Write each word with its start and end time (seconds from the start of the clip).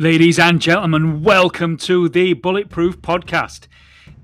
Ladies 0.00 0.38
and 0.38 0.60
gentlemen, 0.60 1.24
welcome 1.24 1.76
to 1.78 2.08
the 2.08 2.32
Bulletproof 2.34 3.02
Podcast. 3.02 3.66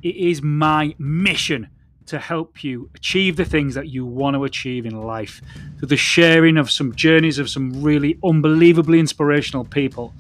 It 0.04 0.14
is 0.14 0.40
my 0.40 0.95
mission 0.98 1.68
to 2.06 2.20
help 2.20 2.62
you 2.62 2.90
achieve 2.95 3.34
the 3.34 3.45
things 3.45 3.74
that 3.74 3.88
you 3.88 4.06
want 4.06 4.34
to 4.37 4.45
achieve 4.45 4.87
in 4.87 5.02
life 5.02 5.42
through 5.76 5.88
the 5.88 5.96
sharing 5.96 6.59
of 6.59 6.70
some 6.70 6.95
journeys 6.95 7.41
of 7.41 7.50
some 7.50 7.82
really 7.82 8.20
unbelievably 8.23 9.00
inspirational 9.00 9.64
people, 9.64 10.14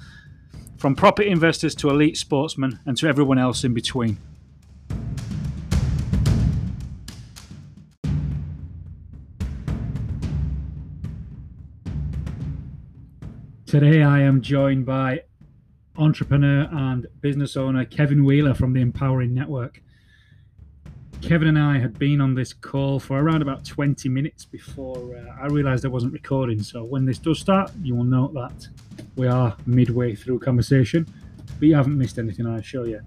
from 0.76 0.96
property 0.96 1.30
investors 1.30 1.76
to 1.76 1.88
elite 1.88 2.16
sportsmen 2.16 2.80
and 2.84 2.96
to 2.96 3.06
everyone 3.06 3.38
else 3.38 3.62
in 3.62 3.72
between. 3.72 4.18
Today 13.66 14.02
I 14.02 14.20
am 14.22 14.40
joined 14.40 14.84
by 14.84 15.22
entrepreneur 15.96 16.68
and 16.70 17.06
business 17.20 17.56
owner 17.56 17.84
Kevin 17.84 18.24
Wheeler 18.24 18.54
from 18.54 18.72
the 18.72 18.80
Empowering 18.80 19.32
Network. 19.34 19.80
Kevin 21.22 21.48
and 21.48 21.58
I 21.58 21.78
had 21.78 21.98
been 21.98 22.20
on 22.20 22.34
this 22.34 22.52
call 22.52 23.00
for 23.00 23.18
around 23.18 23.40
about 23.40 23.64
20 23.64 24.08
minutes 24.08 24.44
before 24.44 25.16
uh, 25.16 25.42
I 25.42 25.46
realized 25.46 25.84
I 25.84 25.88
wasn't 25.88 26.12
recording. 26.12 26.62
So 26.62 26.84
when 26.84 27.06
this 27.06 27.18
does 27.18 27.38
start, 27.38 27.70
you 27.82 27.94
will 27.94 28.04
note 28.04 28.34
that 28.34 28.68
we 29.16 29.26
are 29.26 29.56
midway 29.64 30.14
through 30.14 30.40
conversation, 30.40 31.06
but 31.58 31.66
you 31.66 31.74
haven't 31.74 31.96
missed 31.96 32.18
anything, 32.18 32.46
I 32.46 32.58
assure 32.58 32.86
you. 32.86 33.00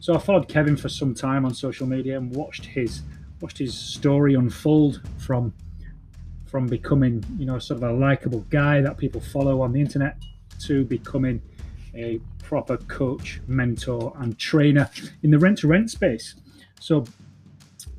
So 0.00 0.14
I 0.14 0.18
followed 0.18 0.48
Kevin 0.48 0.76
for 0.76 0.88
some 0.88 1.14
time 1.14 1.44
on 1.44 1.54
social 1.54 1.86
media 1.86 2.16
and 2.16 2.34
watched 2.34 2.64
his 2.64 3.02
watched 3.40 3.58
his 3.58 3.74
story 3.74 4.34
unfold 4.34 5.00
from 5.18 5.52
from 6.46 6.66
becoming, 6.66 7.24
you 7.38 7.46
know, 7.46 7.58
sort 7.60 7.82
of 7.82 7.88
a 7.88 7.92
likable 7.92 8.40
guy 8.50 8.80
that 8.80 8.96
people 8.96 9.20
follow 9.20 9.60
on 9.60 9.72
the 9.72 9.80
internet 9.80 10.16
to 10.60 10.84
becoming 10.84 11.40
a 11.94 12.20
proper 12.42 12.76
coach, 12.76 13.40
mentor, 13.46 14.12
and 14.18 14.38
trainer 14.38 14.88
in 15.22 15.30
the 15.30 15.38
rent 15.38 15.58
to 15.58 15.68
rent 15.68 15.90
space. 15.90 16.34
So, 16.80 17.04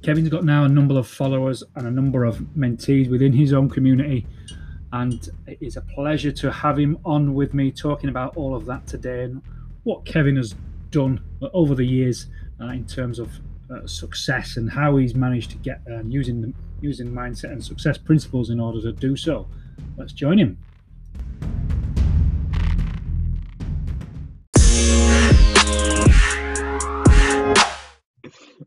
Kevin's 0.04 0.30
got 0.30 0.44
now 0.44 0.64
a 0.64 0.70
number 0.70 0.98
of 0.98 1.08
followers 1.08 1.64
and 1.76 1.88
a 1.88 1.92
number 1.92 2.26
of 2.26 2.38
mentees 2.58 3.10
within 3.10 3.34
his 3.34 3.54
own 3.54 3.70
community. 3.70 4.26
And 4.94 5.30
it 5.48 5.60
is 5.62 5.78
a 5.78 5.82
pleasure 5.82 6.32
to 6.32 6.52
have 6.52 6.78
him 6.78 6.98
on 7.06 7.34
with 7.36 7.54
me 7.54 7.72
talking 7.72 8.10
about 8.10 8.36
all 8.36 8.56
of 8.56 8.66
that 8.66 8.88
today 8.88 9.26
and 9.26 9.42
what 9.84 10.04
Kevin 10.06 10.36
has 10.38 10.56
done 10.90 11.22
over 11.54 11.76
the 11.76 11.86
years 11.86 12.28
uh, 12.60 12.68
in 12.68 12.86
terms 12.86 13.20
of 13.20 13.32
uh, 13.72 13.86
success 13.88 14.58
and 14.58 14.70
how 14.70 14.98
he's 14.98 15.16
managed 15.16 15.52
to 15.52 15.58
get 15.58 15.82
and 15.86 16.12
using 16.12 16.42
the, 16.42 16.54
using 16.82 17.08
mindset 17.08 17.52
and 17.52 17.64
success 17.64 17.98
principles 17.98 18.50
in 18.50 18.60
order 18.60 18.82
to 18.82 18.92
do 18.92 19.16
so. 19.16 19.48
Let's 19.98 20.14
join 20.14 20.38
him. 20.38 20.58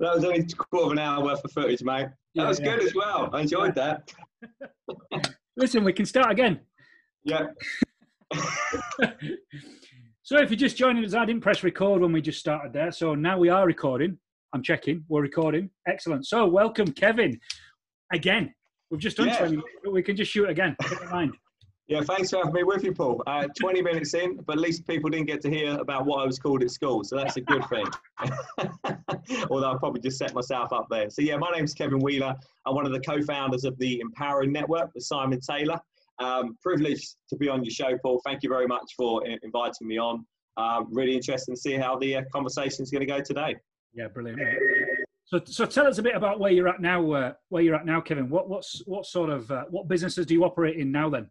That 0.05 0.14
was 0.14 0.24
only 0.24 0.41
a 0.41 0.44
quarter 0.44 0.86
of 0.86 0.92
an 0.92 0.98
hour 0.98 1.24
worth 1.24 1.44
of 1.44 1.52
footage, 1.52 1.83
mate. 1.83 2.08
That 2.34 2.42
yeah, 2.42 2.48
was 2.48 2.60
yeah. 2.60 2.77
good 2.77 2.84
as 2.84 2.94
well. 2.94 3.30
I 3.33 3.41
enjoyed 3.41 3.74
that. 3.74 4.12
Listen, 5.56 5.84
we 5.84 5.92
can 5.92 6.05
start 6.05 6.30
again. 6.30 6.61
Yeah. 7.24 7.46
so 10.22 10.38
if 10.38 10.50
you're 10.50 10.58
just 10.58 10.77
joining 10.77 11.05
us, 11.05 11.14
I 11.14 11.24
didn't 11.24 11.42
press 11.42 11.62
record 11.62 12.02
when 12.02 12.12
we 12.12 12.20
just 12.20 12.41
started 12.41 12.72
there. 12.72 12.92
So 12.92 13.14
now 13.14 13.38
we 13.38 13.48
are 13.48 13.66
recording. 13.66 14.19
I'm 14.52 14.62
checking. 14.62 15.05
We're 15.08 15.22
recording. 15.22 15.70
Excellent. 15.88 16.27
So 16.27 16.46
welcome, 16.46 16.89
Kevin. 16.89 17.39
Again. 18.12 18.52
We've 18.91 19.00
just 19.00 19.16
done 19.16 19.28
yeah. 19.28 19.39
20 19.39 19.56
minutes, 19.56 19.68
but 19.83 19.92
we 19.92 20.02
can 20.02 20.16
just 20.16 20.30
shoot 20.30 20.48
again. 20.48 20.77
Never 20.83 21.06
mind. 21.06 21.34
Yeah, 21.86 22.00
thanks 22.00 22.30
for 22.30 22.38
having 22.38 22.54
me 22.54 22.62
with 22.62 22.82
you, 22.82 22.94
Paul. 22.94 23.22
Uh, 23.27 23.46
20 23.60 23.82
minutes 23.82 24.14
in, 24.14 24.36
but 24.46 24.54
at 24.54 24.60
least 24.60 24.86
people 24.86 25.10
didn't 25.10 25.27
get 25.27 25.42
to 25.42 25.50
hear 25.50 25.78
about 25.78 26.06
what 26.06 26.22
I 26.22 26.27
was 26.27 26.38
called 26.38 26.62
at 26.62 26.70
school, 26.70 27.04
so 27.04 27.16
that's 27.16 27.36
a 27.36 27.42
good 27.42 27.62
thing. 27.68 27.86
Although 29.50 29.70
I'll 29.70 29.78
probably 29.78 30.00
just 30.00 30.18
set 30.18 30.34
myself 30.34 30.72
up 30.72 30.86
there. 30.90 31.11
So, 31.11 31.20
yeah, 31.20 31.36
my 31.36 31.50
name's 31.50 31.74
Kevin 31.74 31.98
Wheeler. 31.98 32.34
I'm 32.67 32.74
one 32.74 32.86
of 32.86 32.92
the 32.92 33.00
co 33.00 33.22
founders 33.22 33.64
of 33.64 33.77
the 33.78 34.00
Empowering 34.00 34.52
Network 34.52 34.95
with 34.95 35.05
Simon 35.05 35.40
Taylor. 35.40 35.78
Um, 36.20 36.56
privileged 36.62 37.17
to 37.28 37.36
be 37.36 37.48
on 37.48 37.64
your 37.64 37.72
show, 37.72 37.98
Paul. 38.02 38.20
Thank 38.24 38.42
you 38.42 38.48
very 38.48 38.66
much 38.66 38.95
for 38.96 39.27
inviting 39.27 39.86
me 39.86 39.98
on. 39.98 40.24
Um, 40.56 40.86
really 40.90 41.16
interesting 41.16 41.55
to 41.55 41.61
see 41.61 41.74
how 41.74 41.98
the 41.98 42.16
uh, 42.16 42.22
conversation 42.33 42.83
is 42.83 42.90
going 42.90 43.01
to 43.01 43.06
go 43.06 43.20
today. 43.20 43.56
Yeah, 43.92 44.08
brilliant. 44.08 44.40
So, 45.24 45.40
so 45.45 45.66
tell 45.66 45.86
us 45.86 45.98
a 45.98 46.02
bit 46.02 46.14
about 46.14 46.39
where 46.39 46.52
you're 46.52 46.68
at 46.68 46.80
now. 46.80 47.11
Uh, 47.12 47.33
where 47.48 47.62
you're 47.62 47.74
at 47.74 47.84
now, 47.84 48.01
Kevin. 48.01 48.30
What, 48.30 48.48
what's, 48.48 48.83
what 48.86 49.05
sort 49.06 49.30
of 49.30 49.51
uh, 49.51 49.64
what 49.70 49.89
businesses 49.89 50.27
do 50.27 50.34
you 50.34 50.45
operate 50.45 50.77
in 50.77 50.92
now? 50.92 51.11
Then. 51.11 51.28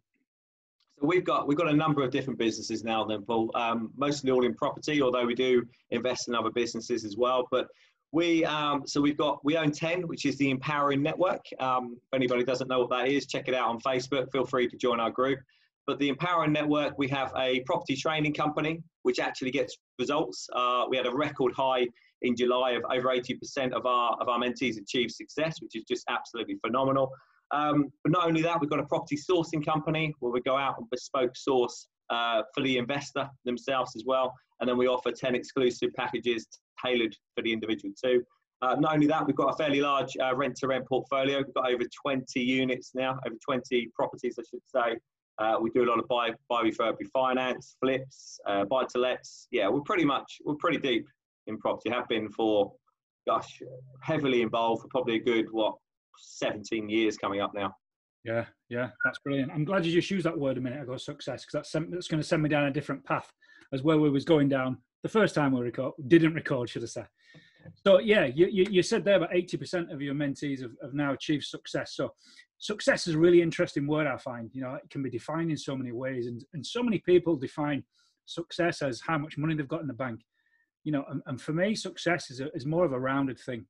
So 1.00 1.06
we've 1.06 1.24
got 1.24 1.48
we've 1.48 1.58
got 1.58 1.68
a 1.68 1.74
number 1.74 2.02
of 2.02 2.10
different 2.10 2.38
businesses 2.38 2.84
now, 2.84 3.04
then 3.04 3.22
Paul. 3.22 3.50
Um, 3.54 3.90
mostly 3.96 4.30
all 4.30 4.44
in 4.44 4.54
property, 4.54 5.02
although 5.02 5.26
we 5.26 5.34
do 5.34 5.64
invest 5.90 6.28
in 6.28 6.34
other 6.34 6.50
businesses 6.50 7.04
as 7.04 7.16
well. 7.16 7.48
But 7.50 7.66
we 8.12 8.44
um, 8.44 8.86
so 8.86 9.00
we've 9.00 9.16
got 9.16 9.44
we 9.44 9.56
own 9.56 9.72
ten, 9.72 10.06
which 10.06 10.24
is 10.24 10.38
the 10.38 10.50
Empowering 10.50 11.02
Network. 11.02 11.44
Um, 11.58 11.96
if 11.96 12.14
anybody 12.14 12.44
doesn't 12.44 12.68
know 12.68 12.80
what 12.80 12.90
that 12.90 13.08
is, 13.08 13.26
check 13.26 13.48
it 13.48 13.54
out 13.54 13.68
on 13.68 13.80
Facebook. 13.80 14.30
Feel 14.30 14.46
free 14.46 14.68
to 14.68 14.76
join 14.76 15.00
our 15.00 15.10
group. 15.10 15.40
But 15.86 15.98
the 15.98 16.08
Empowering 16.08 16.52
Network, 16.52 16.96
we 16.96 17.08
have 17.08 17.32
a 17.36 17.60
property 17.60 17.96
training 17.96 18.32
company 18.32 18.82
which 19.02 19.18
actually 19.18 19.50
gets 19.50 19.76
results. 19.98 20.48
Uh, 20.54 20.86
we 20.88 20.96
had 20.96 21.06
a 21.06 21.14
record 21.14 21.52
high 21.54 21.86
in 22.22 22.34
July 22.34 22.70
of 22.70 22.82
over 22.90 23.08
80% 23.08 23.72
of 23.72 23.84
our 23.84 24.16
of 24.20 24.28
our 24.28 24.38
mentees 24.38 24.80
achieved 24.80 25.10
success, 25.10 25.60
which 25.60 25.76
is 25.76 25.84
just 25.84 26.04
absolutely 26.08 26.56
phenomenal. 26.64 27.10
Um, 27.50 27.92
but 28.02 28.12
not 28.12 28.26
only 28.26 28.42
that, 28.42 28.60
we've 28.60 28.70
got 28.70 28.80
a 28.80 28.86
property 28.86 29.16
sourcing 29.16 29.64
company 29.64 30.14
where 30.20 30.32
we 30.32 30.40
go 30.40 30.56
out 30.56 30.76
and 30.78 30.88
bespoke 30.90 31.36
source 31.36 31.86
uh, 32.10 32.42
for 32.54 32.62
the 32.62 32.78
investor 32.78 33.28
themselves 33.44 33.92
as 33.96 34.04
well. 34.06 34.32
And 34.60 34.68
then 34.68 34.76
we 34.76 34.86
offer 34.86 35.10
10 35.10 35.34
exclusive 35.34 35.92
packages 35.94 36.46
tailored 36.84 37.14
for 37.34 37.42
the 37.42 37.52
individual 37.52 37.92
too. 38.02 38.22
Uh, 38.62 38.76
not 38.76 38.94
only 38.94 39.06
that, 39.06 39.26
we've 39.26 39.36
got 39.36 39.52
a 39.52 39.56
fairly 39.56 39.80
large 39.80 40.16
uh, 40.22 40.34
rent 40.34 40.56
to 40.56 40.66
rent 40.66 40.86
portfolio. 40.88 41.38
We've 41.38 41.54
got 41.54 41.70
over 41.70 41.84
20 42.06 42.40
units 42.40 42.92
now, 42.94 43.18
over 43.26 43.36
20 43.44 43.90
properties, 43.94 44.36
I 44.38 44.42
should 44.48 44.62
say. 44.66 44.98
Uh, 45.38 45.56
we 45.60 45.70
do 45.70 45.84
a 45.84 45.88
lot 45.88 45.98
of 45.98 46.06
buy, 46.08 46.30
buy, 46.48 46.62
refurb, 46.62 46.96
refinance, 47.02 47.74
flips, 47.80 48.38
uh, 48.46 48.64
buy 48.64 48.84
to 48.92 48.98
lets. 48.98 49.48
Yeah, 49.50 49.68
we're 49.68 49.80
pretty 49.80 50.04
much, 50.04 50.38
we're 50.44 50.54
pretty 50.54 50.78
deep 50.78 51.06
in 51.46 51.58
property, 51.58 51.90
have 51.90 52.08
been 52.08 52.30
for, 52.30 52.72
gosh, 53.26 53.60
heavily 54.00 54.42
involved 54.42 54.82
for 54.82 54.88
probably 54.88 55.16
a 55.16 55.20
good, 55.20 55.46
what, 55.50 55.74
17 56.18 56.88
years 56.88 57.16
coming 57.16 57.40
up 57.40 57.52
now. 57.54 57.74
Yeah, 58.24 58.46
yeah, 58.70 58.88
that's 59.04 59.18
brilliant. 59.18 59.52
I'm 59.52 59.64
glad 59.64 59.84
you 59.84 59.92
just 59.92 60.10
used 60.10 60.24
that 60.24 60.38
word 60.38 60.56
a 60.56 60.60
minute 60.60 60.82
ago, 60.82 60.96
success, 60.96 61.44
because 61.44 61.70
that's, 61.72 61.86
that's 61.90 62.08
going 62.08 62.22
to 62.22 62.26
send 62.26 62.42
me 62.42 62.48
down 62.48 62.64
a 62.64 62.70
different 62.70 63.04
path 63.04 63.30
as 63.72 63.82
where 63.82 63.98
we 63.98 64.08
was 64.08 64.24
going 64.24 64.48
down 64.48 64.78
the 65.02 65.08
first 65.08 65.34
time 65.34 65.52
we 65.52 65.60
record, 65.60 65.92
didn't 66.08 66.32
record, 66.32 66.70
should 66.70 66.82
I 66.82 66.86
say. 66.86 67.04
So 67.86 67.98
yeah, 67.98 68.24
you, 68.24 68.46
you, 68.50 68.66
you 68.70 68.82
said 68.82 69.04
there 69.04 69.16
about 69.16 69.32
80% 69.32 69.92
of 69.92 70.00
your 70.00 70.14
mentees 70.14 70.62
have, 70.62 70.72
have 70.82 70.94
now 70.94 71.12
achieved 71.12 71.44
success. 71.44 71.92
So 71.94 72.12
success 72.58 73.06
is 73.06 73.14
a 73.14 73.18
really 73.18 73.42
interesting 73.42 73.86
word, 73.86 74.06
I 74.06 74.16
find. 74.16 74.50
You 74.52 74.62
know, 74.62 74.74
it 74.74 74.88
can 74.90 75.02
be 75.02 75.10
defined 75.10 75.50
in 75.50 75.56
so 75.56 75.76
many 75.76 75.92
ways, 75.92 76.26
and, 76.26 76.42
and 76.54 76.64
so 76.64 76.82
many 76.82 76.98
people 76.98 77.36
define 77.36 77.84
success 78.26 78.80
as 78.82 79.02
how 79.06 79.18
much 79.18 79.36
money 79.36 79.54
they've 79.54 79.68
got 79.68 79.82
in 79.82 79.86
the 79.86 79.92
bank. 79.92 80.20
You 80.84 80.92
know, 80.92 81.04
and, 81.10 81.22
and 81.26 81.40
for 81.40 81.52
me, 81.52 81.74
success 81.74 82.30
is, 82.30 82.40
a, 82.40 82.50
is 82.54 82.66
more 82.66 82.84
of 82.84 82.92
a 82.92 83.00
rounded 83.00 83.38
thing 83.38 83.66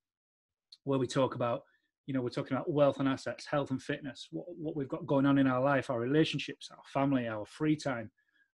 where 0.84 0.98
we 0.98 1.06
talk 1.06 1.34
about 1.34 1.62
you 2.06 2.14
know, 2.14 2.20
we're 2.20 2.28
talking 2.28 2.56
about 2.56 2.70
wealth 2.70 3.00
and 3.00 3.08
assets, 3.08 3.46
health 3.46 3.70
and 3.70 3.82
fitness, 3.82 4.28
what, 4.30 4.46
what 4.56 4.76
we've 4.76 4.88
got 4.88 5.06
going 5.06 5.26
on 5.26 5.38
in 5.38 5.46
our 5.46 5.62
life, 5.62 5.90
our 5.90 6.00
relationships, 6.00 6.68
our 6.70 6.82
family, 6.92 7.26
our 7.26 7.46
free 7.46 7.76
time, 7.76 8.10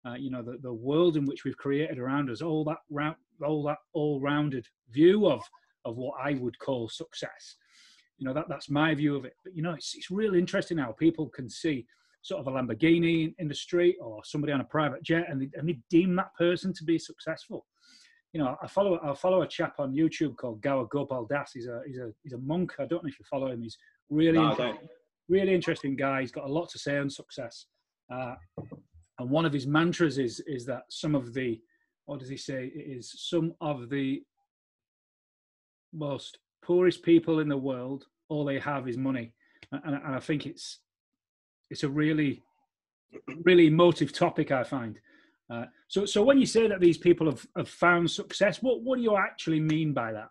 uh, 0.06 0.14
you 0.14 0.30
know, 0.30 0.42
the, 0.42 0.56
the 0.62 0.72
world 0.72 1.16
in 1.16 1.26
which 1.26 1.44
we've 1.44 1.56
created 1.56 1.98
around 1.98 2.30
us, 2.30 2.42
all 2.42 2.64
that 2.64 2.78
round, 2.90 3.16
all 3.44 3.62
that 3.64 3.78
all-rounded 3.92 4.66
view 4.90 5.26
of 5.28 5.42
of 5.84 5.96
what 5.96 6.14
I 6.22 6.34
would 6.34 6.58
call 6.58 6.88
success. 6.88 7.56
You 8.18 8.26
know, 8.26 8.34
that 8.34 8.48
that's 8.48 8.70
my 8.70 8.94
view 8.94 9.16
of 9.16 9.24
it. 9.24 9.34
But 9.44 9.54
you 9.54 9.62
know, 9.62 9.72
it's 9.72 9.94
it's 9.94 10.10
really 10.10 10.38
interesting 10.38 10.78
how 10.78 10.92
people 10.92 11.28
can 11.28 11.48
see 11.48 11.86
sort 12.22 12.40
of 12.40 12.46
a 12.46 12.50
Lamborghini 12.50 13.34
in 13.38 13.48
the 13.48 13.54
street 13.54 13.96
or 14.00 14.22
somebody 14.24 14.52
on 14.52 14.60
a 14.60 14.64
private 14.64 15.02
jet, 15.02 15.26
and 15.28 15.40
they, 15.40 15.48
and 15.54 15.68
they 15.68 15.78
deem 15.90 16.14
that 16.16 16.34
person 16.36 16.72
to 16.74 16.84
be 16.84 16.98
successful 16.98 17.66
you 18.32 18.40
know, 18.40 18.56
I 18.62 18.66
follow 18.66 19.00
I 19.02 19.14
follow 19.14 19.42
a 19.42 19.48
chap 19.48 19.74
on 19.78 19.92
YouTube 19.92 20.36
called 20.36 20.60
Gaur 20.60 20.86
Gopal 20.86 21.26
Das. 21.26 21.52
He's 21.52 21.66
a 21.66 21.82
he's 21.86 21.98
a 21.98 22.12
he's 22.22 22.32
a 22.32 22.38
monk. 22.38 22.72
I 22.78 22.86
don't 22.86 23.02
know 23.02 23.08
if 23.08 23.18
you 23.18 23.24
follow 23.28 23.50
him. 23.50 23.62
He's 23.62 23.76
really 24.08 24.38
no, 24.38 24.50
interesting, 24.50 24.88
really 25.28 25.54
interesting 25.54 25.96
guy. 25.96 26.20
He's 26.20 26.30
got 26.30 26.48
a 26.48 26.52
lot 26.52 26.68
to 26.70 26.78
say 26.78 26.98
on 26.98 27.10
success. 27.10 27.66
Uh, 28.12 28.34
and 29.18 29.30
one 29.30 29.44
of 29.44 29.52
his 29.52 29.66
mantras 29.66 30.18
is 30.18 30.40
is 30.46 30.64
that 30.66 30.82
some 30.90 31.14
of 31.14 31.34
the 31.34 31.60
what 32.06 32.20
does 32.20 32.28
he 32.28 32.36
say? 32.36 32.70
It 32.74 32.98
is 32.98 33.12
some 33.28 33.52
of 33.60 33.90
the 33.90 34.22
most 35.92 36.38
poorest 36.64 37.02
people 37.02 37.40
in 37.40 37.48
the 37.48 37.56
world. 37.56 38.04
All 38.28 38.44
they 38.44 38.60
have 38.60 38.88
is 38.88 38.96
money, 38.96 39.32
and, 39.72 39.96
and 39.96 40.14
I 40.14 40.20
think 40.20 40.46
it's 40.46 40.78
it's 41.68 41.82
a 41.82 41.88
really 41.88 42.42
really 43.44 43.66
emotive 43.66 44.12
topic. 44.12 44.52
I 44.52 44.62
find 44.62 45.00
uh, 45.50 45.64
so, 45.88 46.04
so 46.04 46.22
when 46.22 46.38
you 46.38 46.46
say 46.46 46.68
that 46.68 46.80
these 46.80 46.98
people 46.98 47.26
have, 47.26 47.46
have 47.56 47.68
found 47.68 48.10
success, 48.10 48.62
what, 48.62 48.82
what 48.82 48.96
do 48.96 49.02
you 49.02 49.16
actually 49.16 49.60
mean 49.60 49.92
by 49.92 50.12
that? 50.12 50.28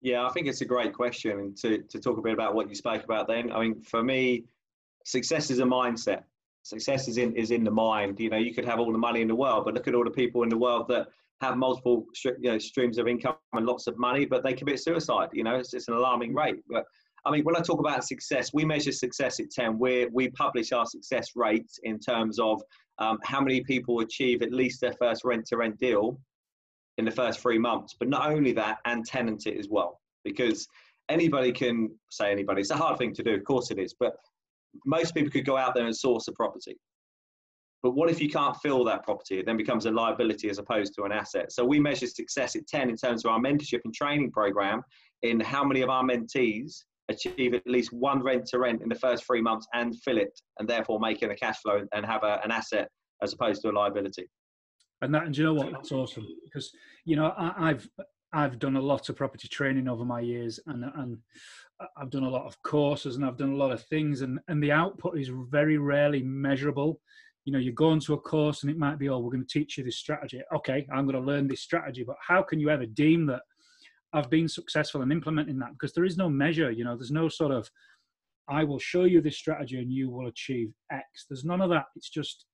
Yeah, 0.00 0.26
I 0.26 0.30
think 0.30 0.46
it's 0.46 0.60
a 0.60 0.66
great 0.66 0.92
question. 0.92 1.38
And 1.38 1.56
to, 1.58 1.78
to 1.78 2.00
talk 2.00 2.18
a 2.18 2.22
bit 2.22 2.32
about 2.32 2.54
what 2.54 2.68
you 2.68 2.74
spoke 2.74 3.04
about 3.04 3.26
then, 3.28 3.52
I 3.52 3.60
mean, 3.60 3.82
for 3.82 4.02
me, 4.02 4.44
success 5.04 5.50
is 5.50 5.60
a 5.60 5.64
mindset. 5.64 6.22
success 6.62 7.08
is 7.08 7.18
in 7.18 7.34
is 7.36 7.50
in 7.50 7.64
the 7.64 7.70
mind. 7.70 8.20
You 8.20 8.30
know, 8.30 8.36
you 8.36 8.54
could 8.54 8.64
have 8.64 8.80
all 8.80 8.92
the 8.92 8.98
money 8.98 9.20
in 9.20 9.28
the 9.28 9.34
world, 9.34 9.64
but 9.64 9.74
look 9.74 9.88
at 9.88 9.94
all 9.94 10.04
the 10.04 10.10
people 10.10 10.42
in 10.42 10.48
the 10.48 10.58
world 10.58 10.88
that 10.88 11.08
have 11.40 11.56
multiple 11.56 12.06
you 12.24 12.52
know, 12.52 12.58
streams 12.58 12.98
of 12.98 13.08
income 13.08 13.36
and 13.52 13.66
lots 13.66 13.86
of 13.86 13.98
money, 13.98 14.24
but 14.24 14.42
they 14.42 14.52
commit 14.52 14.82
suicide. 14.82 15.28
You 15.32 15.44
know, 15.44 15.56
it's, 15.56 15.74
it's 15.74 15.88
an 15.88 15.94
alarming 15.94 16.34
rate. 16.34 16.62
But 16.68 16.84
I 17.26 17.30
mean, 17.30 17.44
when 17.44 17.56
I 17.56 17.60
talk 17.60 17.80
about 17.80 18.04
success, 18.04 18.50
we 18.52 18.64
measure 18.64 18.92
success 18.92 19.40
at 19.40 19.50
10. 19.50 19.78
we 19.78 20.06
we 20.12 20.28
publish 20.30 20.72
our 20.72 20.86
success 20.86 21.28
rates 21.34 21.78
in 21.82 21.98
terms 21.98 22.38
of 22.38 22.62
um, 22.98 23.18
how 23.24 23.40
many 23.40 23.62
people 23.62 24.00
achieve 24.00 24.42
at 24.42 24.52
least 24.52 24.80
their 24.80 24.94
first 24.94 25.24
rent 25.24 25.46
to 25.46 25.56
rent 25.56 25.78
deal 25.78 26.18
in 26.98 27.04
the 27.04 27.10
first 27.10 27.40
three 27.40 27.58
months. 27.58 27.94
But 27.98 28.08
not 28.08 28.30
only 28.30 28.52
that, 28.52 28.78
and 28.84 29.04
tenant 29.04 29.46
it 29.46 29.58
as 29.58 29.68
well. 29.68 30.00
Because 30.24 30.66
anybody 31.08 31.52
can 31.52 31.90
say 32.10 32.30
anybody, 32.30 32.60
it's 32.60 32.70
a 32.70 32.76
hard 32.76 32.98
thing 32.98 33.12
to 33.14 33.22
do, 33.22 33.34
of 33.34 33.44
course 33.44 33.70
it 33.70 33.78
is. 33.78 33.94
But 33.98 34.16
most 34.86 35.14
people 35.14 35.30
could 35.30 35.44
go 35.44 35.56
out 35.56 35.74
there 35.74 35.86
and 35.86 35.96
source 35.96 36.28
a 36.28 36.32
property. 36.32 36.76
But 37.82 37.94
what 37.94 38.08
if 38.08 38.20
you 38.20 38.30
can't 38.30 38.56
fill 38.62 38.82
that 38.84 39.04
property? 39.04 39.38
It 39.38 39.46
then 39.46 39.58
becomes 39.58 39.84
a 39.84 39.90
liability 39.90 40.48
as 40.48 40.58
opposed 40.58 40.94
to 40.94 41.02
an 41.02 41.12
asset. 41.12 41.52
So 41.52 41.64
we 41.64 41.78
measure 41.78 42.06
success 42.06 42.56
at 42.56 42.66
10 42.66 42.88
in 42.88 42.96
terms 42.96 43.24
of 43.24 43.30
our 43.30 43.38
mentorship 43.38 43.80
and 43.84 43.92
training 43.92 44.30
program 44.30 44.82
in 45.22 45.38
how 45.38 45.64
many 45.64 45.82
of 45.82 45.90
our 45.90 46.02
mentees 46.02 46.84
achieve 47.08 47.54
at 47.54 47.66
least 47.66 47.92
one 47.92 48.22
rent 48.22 48.46
to 48.46 48.58
rent 48.58 48.82
in 48.82 48.88
the 48.88 48.94
first 48.94 49.26
three 49.26 49.42
months 49.42 49.66
and 49.74 49.94
fill 50.02 50.18
it 50.18 50.38
and 50.58 50.68
therefore 50.68 50.98
making 51.00 51.30
a 51.30 51.36
cash 51.36 51.58
flow 51.58 51.82
and 51.92 52.06
have 52.06 52.22
a, 52.22 52.40
an 52.44 52.50
asset 52.50 52.88
as 53.22 53.32
opposed 53.32 53.62
to 53.62 53.70
a 53.70 53.72
liability. 53.72 54.28
And 55.02 55.14
that, 55.14 55.24
and 55.24 55.36
you 55.36 55.44
know 55.44 55.54
what? 55.54 55.72
That's 55.72 55.92
awesome 55.92 56.26
because 56.44 56.70
you 57.04 57.16
know 57.16 57.26
I, 57.36 57.70
I've 57.70 57.88
I've 58.32 58.58
done 58.58 58.76
a 58.76 58.80
lot 58.80 59.08
of 59.08 59.16
property 59.16 59.48
training 59.48 59.88
over 59.88 60.04
my 60.04 60.20
years, 60.20 60.58
and 60.66 60.84
and 60.96 61.18
I've 61.96 62.10
done 62.10 62.22
a 62.22 62.30
lot 62.30 62.46
of 62.46 62.60
courses 62.62 63.16
and 63.16 63.24
I've 63.24 63.36
done 63.36 63.52
a 63.52 63.56
lot 63.56 63.72
of 63.72 63.82
things, 63.84 64.22
and 64.22 64.38
and 64.48 64.62
the 64.62 64.72
output 64.72 65.18
is 65.18 65.30
very 65.50 65.78
rarely 65.78 66.22
measurable. 66.22 67.00
You 67.44 67.52
know, 67.52 67.58
you 67.58 67.72
go 67.72 67.92
into 67.92 68.14
a 68.14 68.20
course 68.20 68.62
and 68.62 68.70
it 68.70 68.78
might 68.78 68.98
be, 68.98 69.10
oh, 69.10 69.18
we're 69.18 69.30
going 69.30 69.44
to 69.44 69.58
teach 69.58 69.76
you 69.76 69.84
this 69.84 69.98
strategy. 69.98 70.40
Okay, 70.56 70.86
I'm 70.90 71.04
going 71.04 71.22
to 71.22 71.30
learn 71.30 71.46
this 71.46 71.60
strategy, 71.60 72.02
but 72.02 72.16
how 72.26 72.42
can 72.42 72.58
you 72.58 72.70
ever 72.70 72.86
deem 72.86 73.26
that 73.26 73.42
I've 74.14 74.30
been 74.30 74.48
successful 74.48 75.02
in 75.02 75.12
implementing 75.12 75.58
that? 75.58 75.72
Because 75.72 75.92
there 75.92 76.04
is 76.04 76.16
no 76.16 76.30
measure. 76.30 76.70
You 76.70 76.84
know, 76.84 76.96
there's 76.96 77.10
no 77.10 77.28
sort 77.28 77.52
of 77.52 77.68
I 78.48 78.64
will 78.64 78.78
show 78.78 79.04
you 79.04 79.20
this 79.20 79.36
strategy 79.36 79.78
and 79.78 79.90
you 79.90 80.10
will 80.10 80.28
achieve 80.28 80.72
X. 80.92 81.26
There's 81.28 81.44
none 81.44 81.60
of 81.60 81.70
that. 81.70 81.86
It's 81.96 82.10
just 82.10 82.46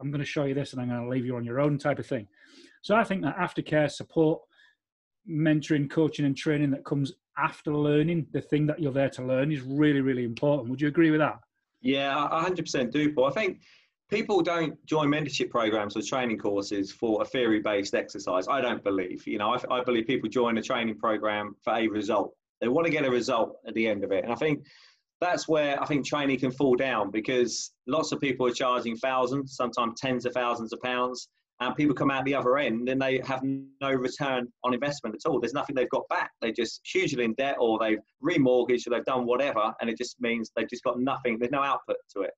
I'm 0.00 0.10
going 0.10 0.20
to 0.20 0.26
show 0.26 0.44
you 0.44 0.54
this 0.54 0.72
and 0.72 0.82
I'm 0.82 0.88
going 0.88 1.02
to 1.02 1.08
leave 1.08 1.24
you 1.24 1.36
on 1.36 1.44
your 1.44 1.60
own 1.60 1.78
type 1.78 1.98
of 1.98 2.06
thing. 2.06 2.26
So 2.82 2.96
I 2.96 3.04
think 3.04 3.22
that 3.22 3.36
aftercare 3.36 3.90
support, 3.90 4.40
mentoring, 5.30 5.88
coaching, 5.88 6.26
and 6.26 6.36
training 6.36 6.70
that 6.72 6.84
comes 6.84 7.12
after 7.38 7.74
learning 7.74 8.26
the 8.32 8.40
thing 8.40 8.66
that 8.66 8.80
you're 8.80 8.92
there 8.92 9.10
to 9.10 9.24
learn 9.24 9.52
is 9.52 9.60
really, 9.62 10.00
really 10.00 10.24
important. 10.24 10.70
Would 10.70 10.80
you 10.80 10.88
agree 10.88 11.10
with 11.10 11.20
that? 11.20 11.38
Yeah, 11.80 12.28
I 12.30 12.48
100% 12.48 12.90
do, 12.90 13.12
Paul. 13.12 13.26
I 13.26 13.30
think 13.30 13.60
people 14.10 14.42
don't 14.42 14.84
join 14.86 15.08
mentorship 15.08 15.50
programs 15.50 15.96
or 15.96 16.02
training 16.02 16.38
courses 16.38 16.92
for 16.92 17.22
a 17.22 17.24
theory 17.24 17.60
based 17.60 17.94
exercise. 17.94 18.46
I 18.48 18.60
don't 18.60 18.82
believe. 18.84 19.26
You 19.26 19.38
know, 19.38 19.54
I, 19.54 19.78
I 19.78 19.84
believe 19.84 20.06
people 20.06 20.28
join 20.28 20.58
a 20.58 20.62
training 20.62 20.98
program 20.98 21.56
for 21.62 21.74
a 21.74 21.86
result. 21.88 22.34
They 22.60 22.68
want 22.68 22.86
to 22.86 22.92
get 22.92 23.04
a 23.04 23.10
result 23.10 23.56
at 23.66 23.74
the 23.74 23.86
end 23.86 24.04
of 24.04 24.12
it. 24.12 24.24
And 24.24 24.32
I 24.32 24.36
think 24.36 24.64
that's 25.20 25.48
where 25.48 25.80
I 25.82 25.86
think 25.86 26.06
training 26.06 26.38
can 26.38 26.50
fall 26.50 26.76
down 26.76 27.10
because 27.10 27.72
lots 27.86 28.12
of 28.12 28.20
people 28.20 28.46
are 28.46 28.52
charging 28.52 28.96
thousands, 28.96 29.56
sometimes 29.56 30.00
tens 30.00 30.26
of 30.26 30.32
thousands 30.34 30.72
of 30.72 30.80
pounds, 30.80 31.28
and 31.60 31.74
people 31.76 31.94
come 31.94 32.10
out 32.10 32.24
the 32.24 32.34
other 32.34 32.58
end 32.58 32.88
and 32.88 33.00
they 33.00 33.20
have 33.24 33.40
no 33.42 33.90
return 33.90 34.48
on 34.64 34.74
investment 34.74 35.14
at 35.14 35.28
all. 35.28 35.40
There's 35.40 35.54
nothing 35.54 35.76
they've 35.76 35.88
got 35.88 36.06
back. 36.08 36.30
They're 36.40 36.52
just 36.52 36.80
hugely 36.84 37.24
in 37.24 37.34
debt 37.34 37.56
or 37.58 37.78
they've 37.78 37.98
remortgaged 38.22 38.86
or 38.86 38.90
they've 38.90 39.04
done 39.04 39.24
whatever, 39.24 39.72
and 39.80 39.88
it 39.88 39.96
just 39.96 40.20
means 40.20 40.50
they've 40.56 40.68
just 40.68 40.84
got 40.84 40.98
nothing. 40.98 41.38
There's 41.38 41.52
no 41.52 41.62
output 41.62 41.96
to 42.16 42.22
it. 42.22 42.32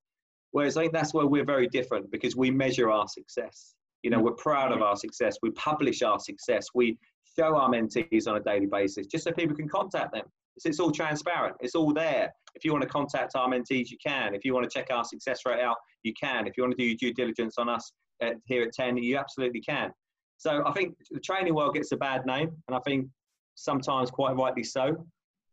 Whereas 0.53 0.77
I 0.77 0.83
think 0.83 0.93
that's 0.93 1.13
where 1.13 1.27
we're 1.27 1.45
very 1.45 1.69
different 1.69 2.11
because 2.11 2.37
we 2.37 2.51
measure 2.51 2.91
our 2.91 3.09
success. 3.09 3.75
You 4.03 4.11
know, 4.11 4.19
mm. 4.19 4.25
we're 4.25 4.33
proud 4.33 4.73
of 4.73 4.83
our 4.83 4.97
success. 4.97 5.37
We 5.43 5.51
publish 5.53 6.03
our 6.03 6.19
success. 6.19 6.69
We 6.75 6.99
show 7.39 7.57
our 7.57 7.69
mentees 7.69 8.27
on 8.27 8.37
a 8.37 8.41
daily 8.41 8.67
basis 8.67 9.07
just 9.07 9.25
so 9.25 9.33
people 9.33 9.57
can 9.57 9.69
contact 9.69 10.13
them. 10.13 10.25
It's, 10.57 10.67
it's 10.67 10.81
all 10.81 10.91
transparent. 10.91 11.57
It's 11.61 11.75
all 11.75 11.93
there. 11.93 12.33
If 12.55 12.65
you 12.65 12.73
want 12.73 12.83
to 12.83 12.89
contact 12.89 13.37
our 13.37 13.49
mentees, 13.49 13.91
you 13.91 13.99
can. 14.05 14.35
If 14.35 14.45
you 14.45 14.55
want 14.55 14.69
to 14.69 14.71
check 14.71 14.89
our 14.91 15.05
success 15.05 15.41
rate 15.45 15.61
out, 15.61 15.77
you 16.03 16.15
can. 16.21 16.47
If 16.47 16.57
you 16.57 16.63
want 16.63 16.77
to 16.77 16.83
do 16.83 16.89
your 16.89 16.97
due 16.97 17.13
diligence 17.13 17.57
on 17.59 17.69
us 17.69 17.93
at, 18.23 18.37
here 18.47 18.63
at 18.63 18.73
10, 18.73 18.97
you 18.97 19.19
absolutely 19.19 19.61
can. 19.61 19.91
So 20.39 20.63
I 20.67 20.73
think 20.73 20.95
the 21.11 21.21
training 21.21 21.55
world 21.55 21.75
gets 21.75 21.93
a 21.93 21.97
bad 21.97 22.27
name, 22.27 22.51
and 22.69 22.77
I 22.77 22.81
think 22.81 23.09
sometimes 23.55 24.11
quite 24.11 24.37
rightly 24.37 24.65
so. 24.65 25.05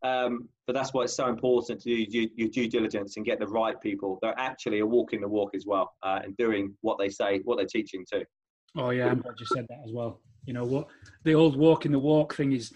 Um, 0.04 0.50
but 0.66 0.74
that's 0.74 0.92
why 0.92 1.04
it's 1.04 1.16
so 1.16 1.28
important 1.28 1.80
to 1.80 2.06
do 2.06 2.28
your, 2.36 2.48
due 2.50 2.68
diligence 2.68 3.16
and 3.16 3.24
get 3.24 3.40
the 3.40 3.46
right 3.46 3.80
people 3.80 4.18
that 4.20 4.34
actually 4.36 4.80
are 4.80 4.86
walking 4.86 5.22
the 5.22 5.28
walk 5.28 5.54
as 5.54 5.64
well 5.66 5.94
uh, 6.02 6.20
and 6.22 6.36
doing 6.36 6.74
what 6.82 6.98
they 6.98 7.08
say, 7.08 7.40
what 7.44 7.56
they're 7.56 7.66
teaching 7.66 8.04
too. 8.10 8.22
Oh 8.76 8.90
yeah, 8.90 9.06
I'm 9.06 9.20
glad 9.20 9.34
you 9.40 9.46
said 9.46 9.66
that 9.70 9.78
as 9.84 9.92
well. 9.92 10.20
You 10.44 10.52
know 10.52 10.64
what 10.64 10.88
the 11.24 11.34
old 11.34 11.56
walking 11.56 11.90
the 11.90 11.98
walk 11.98 12.34
thing 12.34 12.52
is. 12.52 12.72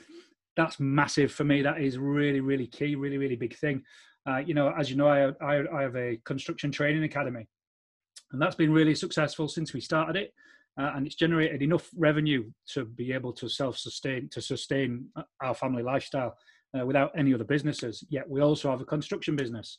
That's 0.56 0.80
massive 0.80 1.30
for 1.30 1.44
me. 1.44 1.62
That 1.62 1.80
is 1.80 1.98
really, 1.98 2.40
really 2.40 2.66
key. 2.66 2.96
Really, 2.96 3.18
really 3.18 3.36
big 3.36 3.56
thing. 3.56 3.82
Uh, 4.28 4.38
you 4.38 4.54
know, 4.54 4.72
as 4.76 4.90
you 4.90 4.96
know, 4.96 5.08
I, 5.08 5.28
I, 5.44 5.78
I 5.78 5.82
have 5.82 5.96
a 5.96 6.18
construction 6.24 6.72
training 6.72 7.04
academy, 7.04 7.46
and 8.32 8.40
that's 8.40 8.56
been 8.56 8.72
really 8.72 8.94
successful 8.94 9.48
since 9.48 9.72
we 9.72 9.80
started 9.80 10.16
it. 10.16 10.34
Uh, 10.80 10.92
and 10.94 11.06
it's 11.06 11.16
generated 11.16 11.60
enough 11.60 11.88
revenue 11.96 12.48
to 12.68 12.84
be 12.84 13.12
able 13.12 13.32
to 13.32 13.48
self-sustain 13.48 14.28
to 14.30 14.40
sustain 14.40 15.06
uh, 15.16 15.22
our 15.42 15.54
family 15.54 15.82
lifestyle 15.82 16.36
uh, 16.78 16.84
without 16.84 17.12
any 17.16 17.34
other 17.34 17.44
businesses. 17.44 18.04
Yet 18.08 18.28
we 18.28 18.40
also 18.40 18.70
have 18.70 18.80
a 18.80 18.86
construction 18.86 19.36
business, 19.36 19.78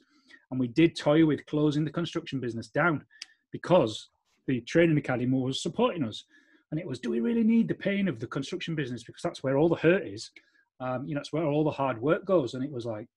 and 0.51 0.59
we 0.59 0.68
did 0.68 0.95
toy 0.95 1.25
with 1.25 1.45
closing 1.45 1.83
the 1.86 1.91
construction 1.91 2.39
business 2.39 2.68
down 2.68 3.06
because 3.51 4.09
the 4.47 4.62
training 4.62 4.97
academy 4.97 5.31
was 5.31 5.62
supporting 5.62 6.03
us. 6.03 6.25
And 6.71 6.80
it 6.80 6.88
was, 6.88 7.00
do 7.00 7.09
we 7.09 7.19
really 7.19 7.44
need 7.44 7.68
the 7.68 7.74
pain 7.74 8.07
of 8.07 8.19
the 8.19 8.27
construction 8.27 8.75
business 8.75 9.03
because 9.03 9.21
that's 9.24 9.44
where 9.44 9.57
all 9.57 9.69
the 9.69 9.75
hurt 9.75 10.06
is? 10.06 10.31
Um, 10.80 11.06
you 11.07 11.15
know, 11.15 11.21
it's 11.21 11.33
where 11.33 11.45
all 11.45 11.63
the 11.63 11.71
hard 11.71 12.00
work 12.00 12.25
goes. 12.25 12.53
And 12.53 12.63
it 12.63 12.71
was 12.71 12.86
like, 12.86 13.07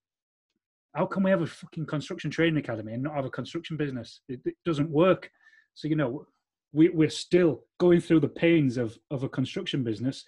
how 0.93 1.05
can 1.05 1.23
we 1.23 1.31
have 1.31 1.41
a 1.41 1.47
fucking 1.47 1.85
construction 1.85 2.29
training 2.29 2.57
academy 2.57 2.93
and 2.93 3.03
not 3.03 3.15
have 3.15 3.25
a 3.25 3.29
construction 3.29 3.77
business? 3.77 4.21
It, 4.29 4.41
it 4.45 4.55
doesn't 4.65 4.89
work. 4.89 5.29
So 5.73 5.87
you 5.87 5.95
know, 5.95 6.25
we, 6.71 6.89
we're 6.89 7.09
still 7.09 7.63
going 7.79 7.99
through 7.99 8.19
the 8.21 8.27
pains 8.27 8.77
of 8.77 8.97
of 9.09 9.23
a 9.23 9.29
construction 9.29 9.83
business 9.83 10.23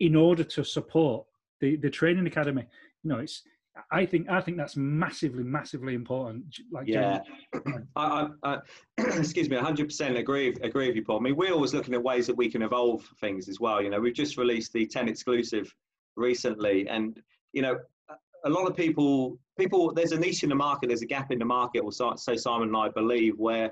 in 0.00 0.16
order 0.16 0.44
to 0.44 0.64
support 0.64 1.26
the 1.60 1.76
the 1.76 1.90
training 1.90 2.26
academy. 2.26 2.66
You 3.02 3.10
know, 3.10 3.18
it's 3.18 3.42
I 3.90 4.06
think 4.06 4.28
I 4.28 4.40
think 4.40 4.56
that's 4.56 4.76
massively, 4.76 5.44
massively 5.44 5.94
important. 5.94 6.44
Like 6.72 6.86
yeah, 6.86 7.20
I, 7.96 8.28
I, 8.42 8.58
excuse 8.98 9.48
me, 9.48 9.56
100% 9.56 10.18
agree 10.18 10.48
agree 10.62 10.88
with 10.88 10.96
you, 10.96 11.04
Paul. 11.04 11.18
I 11.18 11.22
mean, 11.22 11.36
we're 11.36 11.52
always 11.52 11.74
looking 11.74 11.94
at 11.94 12.02
ways 12.02 12.26
that 12.26 12.36
we 12.36 12.50
can 12.50 12.62
evolve 12.62 13.08
things 13.20 13.48
as 13.48 13.60
well. 13.60 13.82
You 13.82 13.90
know, 13.90 14.00
we've 14.00 14.14
just 14.14 14.36
released 14.36 14.72
the 14.72 14.86
10 14.86 15.08
exclusive 15.08 15.72
recently, 16.16 16.88
and 16.88 17.20
you 17.52 17.62
know, 17.62 17.78
a 18.44 18.50
lot 18.50 18.66
of 18.68 18.76
people 18.76 19.38
people 19.58 19.92
there's 19.92 20.12
a 20.12 20.18
niche 20.18 20.42
in 20.42 20.48
the 20.48 20.54
market, 20.54 20.88
there's 20.88 21.02
a 21.02 21.06
gap 21.06 21.30
in 21.30 21.38
the 21.38 21.44
market, 21.44 21.80
or 21.80 21.92
so, 21.92 22.14
so 22.16 22.36
Simon 22.36 22.68
and 22.68 22.76
I 22.76 22.88
believe, 22.88 23.34
where 23.38 23.70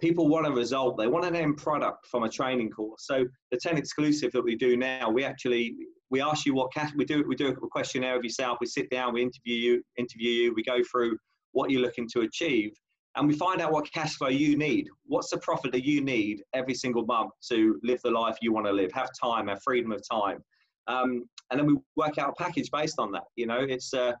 people 0.00 0.28
want 0.28 0.46
a 0.46 0.50
result, 0.50 0.96
they 0.96 1.06
want 1.06 1.26
an 1.26 1.36
end 1.36 1.58
product 1.58 2.06
from 2.06 2.22
a 2.22 2.28
training 2.28 2.70
course. 2.70 3.06
So 3.06 3.26
the 3.50 3.58
10 3.58 3.76
exclusive 3.76 4.32
that 4.32 4.42
we 4.42 4.56
do 4.56 4.76
now, 4.76 5.10
we 5.10 5.24
actually 5.24 5.76
we 6.10 6.20
ask 6.20 6.44
you 6.44 6.54
what 6.54 6.72
cash 6.72 6.90
we 6.96 7.04
do 7.04 7.24
we 7.26 7.36
do 7.36 7.48
a 7.48 7.54
questionnaire 7.54 8.16
of 8.16 8.24
yourself. 8.24 8.58
We 8.60 8.66
sit 8.66 8.90
down 8.90 9.14
we 9.14 9.22
interview 9.22 9.54
you 9.54 9.82
interview 9.96 10.30
you 10.30 10.54
we 10.54 10.62
go 10.62 10.82
through 10.90 11.16
what 11.52 11.70
you're 11.70 11.82
looking 11.82 12.08
to 12.12 12.20
achieve 12.20 12.72
and 13.16 13.26
we 13.26 13.34
find 13.34 13.60
out 13.60 13.72
what 13.72 13.90
cash 13.92 14.14
flow 14.14 14.28
you 14.28 14.56
need. 14.56 14.88
What's 15.06 15.30
the 15.30 15.38
profit 15.38 15.72
that 15.72 15.84
you 15.84 16.00
need 16.00 16.42
every 16.54 16.74
single 16.74 17.04
month 17.04 17.32
to 17.50 17.80
live 17.82 18.00
the 18.02 18.10
life 18.10 18.36
you 18.40 18.52
want 18.52 18.66
to 18.66 18.72
live 18.72 18.92
have 18.92 19.10
time 19.20 19.48
have 19.48 19.62
freedom 19.62 19.90
of 19.92 20.02
time? 20.08 20.44
Um, 20.86 21.24
and 21.50 21.58
then 21.58 21.66
we 21.66 21.76
work 21.96 22.18
out 22.18 22.30
a 22.30 22.42
package 22.42 22.70
based 22.70 22.98
on 22.98 23.10
that 23.12 23.24
you 23.36 23.46
know? 23.46 23.60
It's 23.60 23.92
uh, 23.94 24.12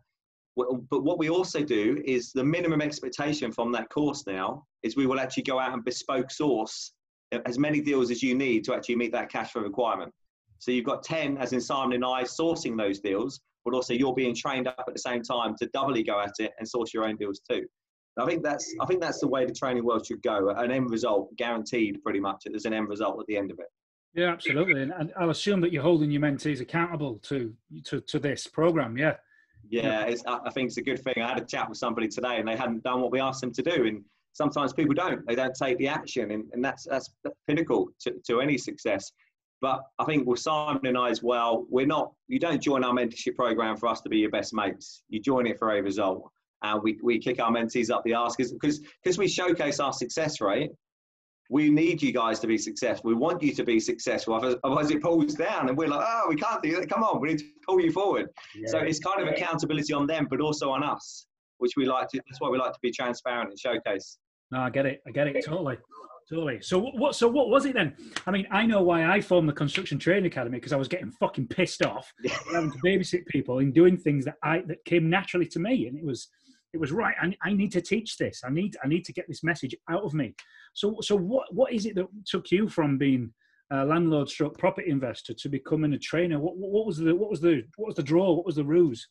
but 0.56 1.04
what 1.04 1.18
we 1.18 1.30
also 1.30 1.62
do 1.62 2.02
is 2.04 2.32
the 2.32 2.44
minimum 2.44 2.82
expectation 2.82 3.52
from 3.52 3.72
that 3.72 3.88
course 3.88 4.26
now 4.26 4.64
is 4.82 4.96
we 4.96 5.06
will 5.06 5.20
actually 5.20 5.44
go 5.44 5.58
out 5.58 5.72
and 5.72 5.84
bespoke 5.84 6.30
source 6.30 6.92
as 7.46 7.58
many 7.58 7.80
deals 7.80 8.10
as 8.10 8.22
you 8.22 8.34
need 8.34 8.64
to 8.64 8.74
actually 8.74 8.96
meet 8.96 9.12
that 9.12 9.30
cash 9.30 9.52
flow 9.52 9.62
requirement 9.62 10.12
so 10.60 10.70
you've 10.70 10.84
got 10.84 11.02
10, 11.02 11.38
as 11.38 11.52
in 11.52 11.60
Simon 11.60 11.94
and 11.94 12.04
I, 12.04 12.22
sourcing 12.22 12.76
those 12.76 13.00
deals, 13.00 13.40
but 13.64 13.74
also 13.74 13.94
you're 13.94 14.14
being 14.14 14.34
trained 14.34 14.68
up 14.68 14.84
at 14.86 14.94
the 14.94 15.00
same 15.00 15.22
time 15.22 15.56
to 15.58 15.66
doubly 15.72 16.02
go 16.02 16.20
at 16.20 16.34
it 16.38 16.52
and 16.58 16.68
source 16.68 16.94
your 16.94 17.04
own 17.04 17.16
deals 17.16 17.40
too. 17.50 17.66
I 18.18 18.26
think 18.26 18.42
that's 18.42 18.74
I 18.80 18.86
think 18.86 19.00
that's 19.00 19.20
the 19.20 19.28
way 19.28 19.46
the 19.46 19.54
training 19.54 19.84
world 19.84 20.04
should 20.04 20.22
go. 20.22 20.50
An 20.50 20.70
end 20.70 20.90
result 20.90 21.34
guaranteed, 21.36 22.02
pretty 22.02 22.20
much. 22.20 22.42
There's 22.44 22.66
an 22.66 22.74
end 22.74 22.88
result 22.88 23.18
at 23.18 23.26
the 23.26 23.36
end 23.36 23.50
of 23.50 23.58
it. 23.58 23.66
Yeah, 24.12 24.32
absolutely. 24.32 24.82
And, 24.82 24.92
and 24.92 25.12
I'll 25.16 25.30
assume 25.30 25.60
that 25.62 25.72
you're 25.72 25.82
holding 25.82 26.10
your 26.10 26.20
mentees 26.20 26.60
accountable 26.60 27.18
to 27.24 27.54
to, 27.84 28.00
to 28.02 28.18
this 28.18 28.46
program. 28.46 28.98
Yeah. 28.98 29.14
Yeah, 29.68 30.04
it's, 30.06 30.24
I 30.26 30.50
think 30.50 30.66
it's 30.68 30.78
a 30.78 30.82
good 30.82 31.00
thing. 31.04 31.14
I 31.22 31.28
had 31.28 31.38
a 31.38 31.44
chat 31.44 31.68
with 31.68 31.78
somebody 31.78 32.08
today, 32.08 32.38
and 32.38 32.48
they 32.48 32.56
hadn't 32.56 32.82
done 32.82 33.00
what 33.00 33.12
we 33.12 33.20
asked 33.20 33.40
them 33.40 33.52
to 33.52 33.62
do, 33.62 33.86
and 33.86 34.02
sometimes 34.32 34.72
people 34.72 34.94
don't. 34.94 35.24
They 35.28 35.36
don't 35.36 35.54
take 35.54 35.78
the 35.78 35.86
action, 35.86 36.32
and, 36.32 36.44
and 36.52 36.64
that's 36.64 36.86
that's 36.90 37.08
pinnacle 37.46 37.88
to, 38.00 38.14
to 38.26 38.40
any 38.40 38.58
success. 38.58 39.12
But 39.60 39.82
I 39.98 40.04
think 40.04 40.26
with 40.26 40.38
Simon 40.40 40.86
and 40.86 40.96
I 40.96 41.10
as 41.10 41.22
well, 41.22 41.66
we're 41.68 41.86
not, 41.86 42.12
you 42.28 42.38
don't 42.38 42.62
join 42.62 42.82
our 42.82 42.94
mentorship 42.94 43.34
program 43.36 43.76
for 43.76 43.88
us 43.88 44.00
to 44.02 44.08
be 44.08 44.18
your 44.18 44.30
best 44.30 44.54
mates. 44.54 45.02
You 45.08 45.20
join 45.20 45.46
it 45.46 45.58
for 45.58 45.70
a 45.76 45.82
result. 45.82 46.30
and 46.62 46.82
we, 46.82 46.98
we 47.02 47.18
kick 47.18 47.40
our 47.40 47.50
mentees 47.50 47.90
up 47.90 48.02
the 48.04 48.14
arse 48.14 48.36
because 48.36 48.52
because 49.02 49.18
we 49.18 49.28
showcase 49.28 49.80
our 49.80 49.92
success 49.92 50.40
rate. 50.40 50.70
We 51.52 51.68
need 51.68 52.00
you 52.00 52.12
guys 52.12 52.38
to 52.40 52.46
be 52.46 52.56
successful. 52.56 53.08
We 53.08 53.16
want 53.16 53.42
you 53.42 53.52
to 53.54 53.64
be 53.64 53.80
successful. 53.80 54.34
Otherwise, 54.34 54.90
it 54.92 55.02
pulls 55.02 55.34
down, 55.34 55.68
and 55.68 55.76
we're 55.76 55.88
like, 55.88 56.06
"Oh, 56.06 56.26
we 56.28 56.36
can't 56.36 56.62
do 56.62 56.76
that. 56.76 56.88
Come 56.88 57.02
on, 57.02 57.20
we 57.20 57.28
need 57.30 57.38
to 57.38 57.44
pull 57.66 57.80
you 57.80 57.90
forward." 57.90 58.28
Yeah. 58.54 58.68
So 58.70 58.78
it's 58.78 59.00
kind 59.00 59.20
of 59.20 59.26
accountability 59.26 59.92
on 59.92 60.06
them, 60.06 60.28
but 60.30 60.40
also 60.40 60.70
on 60.70 60.84
us, 60.84 61.26
which 61.58 61.72
we 61.76 61.86
like 61.86 62.06
to. 62.10 62.20
That's 62.28 62.40
why 62.40 62.48
we 62.50 62.56
like 62.58 62.72
to 62.72 62.78
be 62.82 62.92
transparent 62.92 63.50
and 63.50 63.58
showcase. 63.58 64.16
No, 64.52 64.60
I 64.60 64.70
get 64.70 64.86
it. 64.86 65.00
I 65.08 65.10
get 65.10 65.26
it 65.26 65.44
totally. 65.44 65.76
Totally. 66.30 66.60
So 66.62 66.78
what? 66.78 67.16
So 67.16 67.26
what 67.26 67.48
was 67.48 67.66
it 67.66 67.74
then? 67.74 67.96
I 68.24 68.30
mean, 68.30 68.46
I 68.52 68.64
know 68.64 68.82
why 68.82 69.04
I 69.04 69.20
formed 69.20 69.48
the 69.48 69.52
Construction 69.52 69.98
Training 69.98 70.26
Academy 70.26 70.58
because 70.58 70.72
I 70.72 70.76
was 70.76 70.86
getting 70.86 71.10
fucking 71.10 71.48
pissed 71.48 71.84
off 71.84 72.12
having 72.52 72.70
to 72.70 72.78
babysit 72.78 73.26
people 73.26 73.58
and 73.58 73.74
doing 73.74 73.96
things 73.96 74.26
that 74.26 74.36
I 74.44 74.62
that 74.68 74.84
came 74.84 75.10
naturally 75.10 75.46
to 75.46 75.58
me, 75.58 75.88
and 75.88 75.98
it 75.98 76.04
was 76.04 76.28
it 76.72 76.78
was 76.78 76.92
right. 76.92 77.16
I, 77.20 77.34
I 77.42 77.52
need 77.52 77.72
to 77.72 77.80
teach 77.80 78.16
this. 78.16 78.42
I 78.44 78.50
need 78.50 78.76
I 78.84 78.86
need 78.86 79.04
to 79.06 79.12
get 79.12 79.26
this 79.26 79.42
message 79.42 79.74
out 79.90 80.04
of 80.04 80.14
me. 80.14 80.36
So 80.72 80.98
so 81.00 81.16
what 81.16 81.52
what 81.52 81.72
is 81.72 81.84
it 81.84 81.96
that 81.96 82.06
took 82.26 82.52
you 82.52 82.68
from 82.68 82.96
being 82.96 83.32
a 83.72 83.84
landlord 83.84 84.28
stroke 84.28 84.56
property 84.56 84.88
investor 84.88 85.34
to 85.34 85.48
becoming 85.48 85.94
a 85.94 85.98
trainer? 85.98 86.38
What, 86.38 86.56
what 86.56 86.86
was 86.86 86.98
the 86.98 87.12
what 87.12 87.30
was 87.30 87.40
the 87.40 87.64
what 87.76 87.88
was 87.88 87.96
the 87.96 88.04
draw? 88.04 88.32
What 88.34 88.46
was 88.46 88.54
the 88.54 88.64
ruse? 88.64 89.08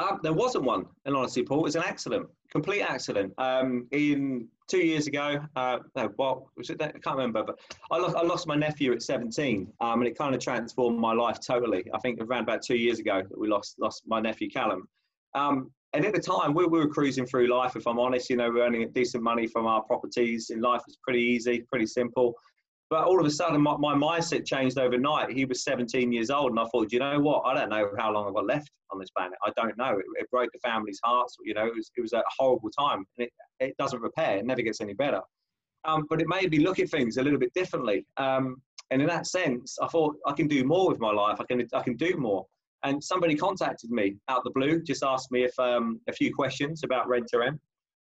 Uh, 0.00 0.16
there 0.22 0.32
wasn't 0.32 0.64
one, 0.64 0.86
in 1.04 1.14
honesty, 1.14 1.42
Paul. 1.42 1.58
It 1.58 1.64
was 1.64 1.76
an 1.76 1.82
accident, 1.84 2.26
complete 2.50 2.80
accident. 2.80 3.34
Um, 3.36 3.86
in 3.90 4.48
two 4.66 4.78
years 4.78 5.06
ago, 5.06 5.44
uh, 5.56 5.80
no, 5.94 6.10
what 6.16 6.44
was 6.56 6.70
it? 6.70 6.80
I 6.80 6.88
can't 6.88 7.16
remember, 7.16 7.44
but 7.44 7.60
I 7.90 7.98
lost, 7.98 8.16
I 8.16 8.22
lost 8.22 8.46
my 8.46 8.56
nephew 8.56 8.92
at 8.92 9.02
17, 9.02 9.70
um, 9.82 10.00
and 10.00 10.08
it 10.08 10.16
kind 10.16 10.34
of 10.34 10.40
transformed 10.40 10.98
my 10.98 11.12
life 11.12 11.38
totally. 11.46 11.84
I 11.92 11.98
think 11.98 12.18
around 12.22 12.44
about 12.44 12.62
two 12.62 12.76
years 12.76 12.98
ago 12.98 13.20
that 13.28 13.38
we 13.38 13.46
lost 13.46 13.74
lost 13.78 14.04
my 14.06 14.20
nephew 14.20 14.48
Callum. 14.48 14.88
Um, 15.34 15.70
and 15.92 16.06
at 16.06 16.14
the 16.14 16.20
time, 16.20 16.54
we, 16.54 16.64
we, 16.64 16.78
were 16.78 16.88
cruising 16.88 17.26
through 17.26 17.48
life. 17.48 17.76
If 17.76 17.86
I'm 17.86 17.98
honest, 17.98 18.30
you 18.30 18.36
know, 18.36 18.48
we 18.48 18.54
we're 18.54 18.66
earning 18.66 18.90
decent 18.92 19.22
money 19.22 19.46
from 19.46 19.66
our 19.66 19.82
properties. 19.82 20.48
In 20.48 20.62
life, 20.62 20.80
was 20.86 20.96
pretty 21.02 21.20
easy, 21.20 21.66
pretty 21.68 21.86
simple. 21.86 22.34
But 22.90 23.04
all 23.04 23.20
of 23.20 23.24
a 23.26 23.30
sudden, 23.30 23.60
my, 23.60 23.76
my 23.76 23.94
mindset 23.94 24.44
changed 24.44 24.76
overnight. 24.76 25.30
He 25.30 25.44
was 25.44 25.62
17 25.62 26.10
years 26.12 26.28
old, 26.28 26.50
and 26.50 26.58
I 26.58 26.64
thought, 26.64 26.92
you 26.92 26.98
know 26.98 27.20
what? 27.20 27.42
I 27.46 27.54
don't 27.54 27.70
know 27.70 27.88
how 27.96 28.12
long 28.12 28.26
I've 28.26 28.34
got 28.34 28.46
left 28.46 28.68
on 28.90 28.98
this 28.98 29.10
planet. 29.10 29.38
I 29.46 29.52
don't 29.56 29.78
know. 29.78 29.96
It, 29.96 30.04
it 30.18 30.30
broke 30.30 30.50
the 30.52 30.58
family's 30.58 30.98
hearts. 31.04 31.36
You 31.44 31.54
know, 31.54 31.66
it 31.66 31.74
was, 31.74 31.92
it 31.96 32.00
was 32.00 32.12
a 32.12 32.22
horrible 32.36 32.68
time. 32.76 33.04
And 33.16 33.28
it, 33.28 33.32
it 33.60 33.76
doesn't 33.78 34.02
repair. 34.02 34.38
It 34.38 34.44
never 34.44 34.62
gets 34.62 34.80
any 34.80 34.94
better. 34.94 35.20
Um, 35.84 36.06
but 36.10 36.20
it 36.20 36.26
made 36.28 36.50
me 36.50 36.58
look 36.58 36.80
at 36.80 36.90
things 36.90 37.16
a 37.16 37.22
little 37.22 37.38
bit 37.38 37.54
differently. 37.54 38.04
Um, 38.16 38.60
and 38.90 39.00
in 39.00 39.06
that 39.06 39.28
sense, 39.28 39.78
I 39.80 39.86
thought 39.86 40.16
I 40.26 40.32
can 40.32 40.48
do 40.48 40.64
more 40.64 40.88
with 40.88 40.98
my 40.98 41.12
life. 41.12 41.40
I 41.40 41.44
can 41.44 41.66
I 41.72 41.82
can 41.82 41.96
do 41.96 42.16
more. 42.16 42.44
And 42.82 43.02
somebody 43.02 43.36
contacted 43.36 43.90
me 43.90 44.16
out 44.28 44.42
the 44.42 44.50
blue, 44.50 44.82
just 44.82 45.04
asked 45.04 45.30
me 45.30 45.44
if 45.44 45.56
um, 45.58 46.00
a 46.08 46.12
few 46.12 46.34
questions 46.34 46.82
about 46.82 47.08
rent 47.08 47.28
to 47.28 47.38
rent. 47.38 47.60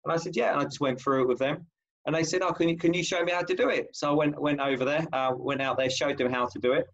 And 0.03 0.11
I 0.11 0.17
said, 0.17 0.35
yeah. 0.35 0.51
And 0.51 0.59
I 0.59 0.63
just 0.65 0.81
went 0.81 0.99
through 0.99 1.23
it 1.23 1.27
with 1.27 1.39
them. 1.39 1.65
And 2.05 2.15
they 2.15 2.23
said, 2.23 2.41
"Oh, 2.41 2.51
can 2.51 2.69
you 2.69 2.77
can 2.77 2.93
you 2.93 3.03
show 3.03 3.23
me 3.23 3.31
how 3.31 3.41
to 3.41 3.55
do 3.55 3.69
it?" 3.69 3.87
So 3.93 4.09
I 4.09 4.13
went 4.13 4.41
went 4.41 4.59
over 4.59 4.83
there, 4.85 5.05
uh, 5.13 5.33
went 5.35 5.61
out 5.61 5.77
there, 5.77 5.89
showed 5.89 6.17
them 6.17 6.31
how 6.31 6.47
to 6.47 6.59
do 6.59 6.73
it, 6.73 6.85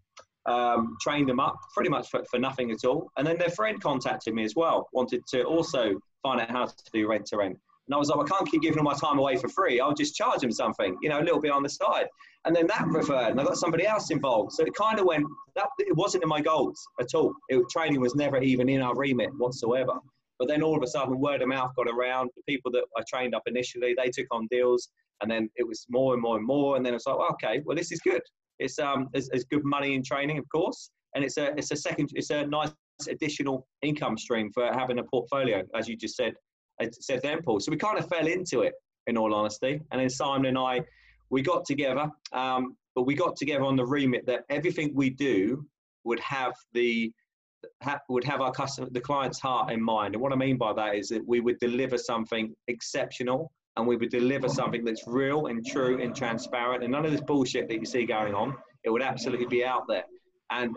um, 0.45 0.97
trained 1.01 1.29
them 1.29 1.39
up, 1.39 1.55
pretty 1.73 1.89
much 1.89 2.09
for, 2.09 2.23
for 2.29 2.39
nothing 2.39 2.71
at 2.71 2.85
all. 2.85 3.09
And 3.17 3.25
then 3.25 3.37
their 3.37 3.49
friend 3.49 3.81
contacted 3.81 4.33
me 4.33 4.43
as 4.43 4.55
well, 4.55 4.87
wanted 4.93 5.25
to 5.27 5.43
also 5.43 5.93
find 6.23 6.41
out 6.41 6.49
how 6.49 6.65
to 6.65 6.73
do 6.93 7.07
rent 7.07 7.25
to 7.27 7.37
rent. 7.37 7.57
And 7.87 7.95
I 7.95 7.97
was 7.97 8.09
like, 8.09 8.19
I 8.23 8.35
can't 8.35 8.49
keep 8.49 8.61
giving 8.61 8.83
my 8.83 8.93
time 8.93 9.17
away 9.17 9.35
for 9.35 9.49
free. 9.49 9.79
I'll 9.79 9.95
just 9.95 10.15
charge 10.15 10.41
them 10.41 10.51
something, 10.51 10.95
you 11.01 11.09
know, 11.09 11.19
a 11.19 11.23
little 11.23 11.41
bit 11.41 11.51
on 11.51 11.63
the 11.63 11.69
side. 11.69 12.05
And 12.45 12.55
then 12.55 12.67
that 12.67 12.85
referred, 12.85 13.31
and 13.31 13.41
I 13.41 13.43
got 13.43 13.57
somebody 13.57 13.87
else 13.87 14.11
involved. 14.11 14.51
So 14.53 14.63
it 14.63 14.75
kind 14.75 14.99
of 14.99 15.05
went, 15.07 15.25
that, 15.55 15.69
it 15.79 15.95
wasn't 15.95 16.21
in 16.21 16.29
my 16.29 16.39
goals 16.39 16.79
at 16.99 17.07
all. 17.15 17.33
It, 17.49 17.67
training 17.71 17.99
was 17.99 18.13
never 18.13 18.37
even 18.37 18.69
in 18.69 18.83
our 18.83 18.95
remit 18.95 19.31
whatsoever. 19.39 19.93
But 20.39 20.47
then 20.47 20.63
all 20.63 20.75
of 20.75 20.83
a 20.83 20.87
sudden, 20.87 21.19
word 21.19 21.41
of 21.41 21.49
mouth 21.49 21.71
got 21.75 21.87
around. 21.87 22.29
The 22.35 22.43
people 22.47 22.71
that 22.71 22.85
I 22.97 23.03
trained 23.07 23.35
up 23.35 23.43
initially, 23.45 23.93
they 23.95 24.09
took 24.09 24.27
on 24.31 24.47
deals, 24.49 24.89
and 25.21 25.29
then 25.29 25.49
it 25.57 25.67
was 25.67 25.85
more 25.89 26.13
and 26.13 26.21
more 26.21 26.37
and 26.37 26.45
more. 26.45 26.77
And 26.77 26.85
then 26.85 26.93
it's 26.93 27.05
like, 27.05 27.17
well, 27.17 27.29
okay, 27.33 27.61
well, 27.65 27.75
this 27.75 27.91
is 27.91 27.99
good. 27.99 28.21
It's 28.59 28.79
um, 28.79 29.09
it's, 29.13 29.43
good 29.45 29.63
money 29.63 29.93
in 29.93 30.03
training, 30.03 30.37
of 30.37 30.45
course, 30.49 30.91
and 31.15 31.23
it's 31.23 31.37
a 31.37 31.55
it's 31.57 31.71
a 31.71 31.75
second, 31.75 32.09
it's 32.13 32.29
a 32.29 32.45
nice 32.45 32.71
additional 33.07 33.67
income 33.81 34.17
stream 34.17 34.51
for 34.53 34.65
having 34.73 34.99
a 34.99 35.03
portfolio, 35.03 35.63
as 35.75 35.87
you 35.87 35.95
just 35.95 36.15
said, 36.15 36.33
said 36.91 37.21
then, 37.23 37.41
Paul. 37.41 37.59
So 37.61 37.71
we 37.71 37.77
kind 37.77 37.97
of 37.97 38.09
fell 38.09 38.27
into 38.27 38.61
it, 38.61 38.73
in 39.09 39.17
all 39.17 39.33
honesty. 39.33 39.81
And 39.91 39.99
then 39.99 40.09
Simon 40.09 40.45
and 40.45 40.57
I, 40.57 40.81
we 41.29 41.41
got 41.41 41.65
together, 41.65 42.09
um, 42.31 42.77
but 42.95 43.03
we 43.03 43.15
got 43.15 43.35
together 43.35 43.63
on 43.63 43.75
the 43.75 43.85
remit 43.85 44.25
that 44.27 44.43
everything 44.49 44.93
we 44.95 45.09
do 45.09 45.65
would 46.05 46.19
have 46.21 46.53
the 46.73 47.11
ha- 47.83 47.99
would 48.09 48.23
have 48.23 48.41
our 48.41 48.51
customer, 48.51 48.87
the 48.91 49.01
client's 49.01 49.39
heart 49.39 49.71
in 49.71 49.81
mind. 49.81 50.15
And 50.15 50.21
what 50.21 50.33
I 50.33 50.35
mean 50.35 50.57
by 50.57 50.73
that 50.73 50.95
is 50.95 51.09
that 51.09 51.27
we 51.27 51.39
would 51.39 51.59
deliver 51.59 51.97
something 51.97 52.53
exceptional 52.67 53.51
and 53.77 53.87
we 53.87 53.97
would 53.97 54.09
deliver 54.09 54.47
mm-hmm. 54.47 54.55
something 54.55 54.85
that's 54.85 55.03
real 55.07 55.47
and 55.47 55.65
true 55.65 56.01
and 56.01 56.15
transparent 56.15 56.83
and 56.83 56.91
none 56.91 57.05
of 57.05 57.11
this 57.11 57.21
bullshit 57.21 57.67
that 57.69 57.79
you 57.79 57.85
see 57.85 58.05
going 58.05 58.33
on. 58.33 58.55
It 58.83 58.89
would 58.89 59.01
absolutely 59.01 59.47
be 59.47 59.63
out 59.63 59.83
there. 59.87 60.03
And 60.51 60.75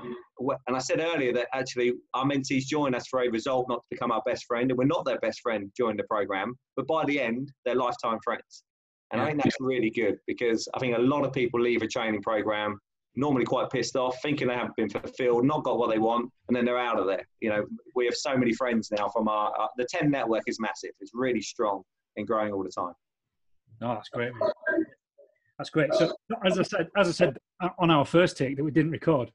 and 0.66 0.76
I 0.76 0.80
said 0.80 1.00
earlier 1.00 1.32
that 1.32 1.48
actually 1.54 1.94
our 2.12 2.26
mentees 2.26 2.66
join 2.66 2.94
us 2.94 3.06
for 3.08 3.22
a 3.22 3.30
result 3.30 3.66
not 3.68 3.82
to 3.82 3.88
become 3.90 4.12
our 4.12 4.22
best 4.26 4.44
friend, 4.44 4.70
and 4.70 4.76
we're 4.76 4.84
not 4.84 5.06
their 5.06 5.18
best 5.20 5.40
friend 5.40 5.72
during 5.76 5.96
the 5.96 6.04
program, 6.04 6.54
but 6.76 6.86
by 6.86 7.06
the 7.06 7.18
end, 7.18 7.50
they're 7.64 7.74
lifetime 7.74 8.18
friends. 8.22 8.64
And 9.12 9.20
I 9.20 9.26
think 9.26 9.42
that's 9.42 9.56
really 9.60 9.90
good 9.90 10.16
because 10.26 10.68
I 10.74 10.78
think 10.78 10.96
a 10.96 11.00
lot 11.00 11.24
of 11.24 11.32
people 11.32 11.60
leave 11.60 11.82
a 11.82 11.86
training 11.86 12.22
program 12.22 12.78
normally 13.14 13.44
quite 13.44 13.70
pissed 13.70 13.96
off, 13.96 14.16
thinking 14.22 14.48
they 14.48 14.54
haven't 14.54 14.76
been 14.76 14.88
fulfilled, 14.88 15.44
not 15.44 15.64
got 15.64 15.78
what 15.78 15.90
they 15.90 15.98
want, 15.98 16.30
and 16.48 16.56
then 16.56 16.64
they're 16.64 16.78
out 16.78 16.98
of 16.98 17.06
there. 17.06 17.26
You 17.40 17.50
know, 17.50 17.66
we 17.94 18.06
have 18.06 18.14
so 18.14 18.36
many 18.36 18.52
friends 18.52 18.90
now 18.90 19.08
from 19.08 19.28
our, 19.28 19.52
uh, 19.58 19.66
the 19.76 19.86
10 19.88 20.10
network 20.10 20.42
is 20.46 20.58
massive. 20.60 20.90
It's 21.00 21.12
really 21.14 21.42
strong 21.42 21.82
and 22.16 22.26
growing 22.26 22.52
all 22.52 22.62
the 22.62 22.70
time. 22.70 22.94
No, 23.80 23.94
that's 23.94 24.08
great. 24.08 24.32
That's 25.58 25.70
great. 25.70 25.92
So 25.94 26.14
as 26.46 26.58
I 26.58 26.62
said, 26.62 26.88
as 26.96 27.08
I 27.08 27.12
said 27.12 27.38
uh, 27.60 27.68
on 27.78 27.90
our 27.90 28.04
first 28.04 28.36
take 28.36 28.56
that 28.56 28.64
we 28.64 28.70
didn't 28.70 28.92
record. 28.92 29.30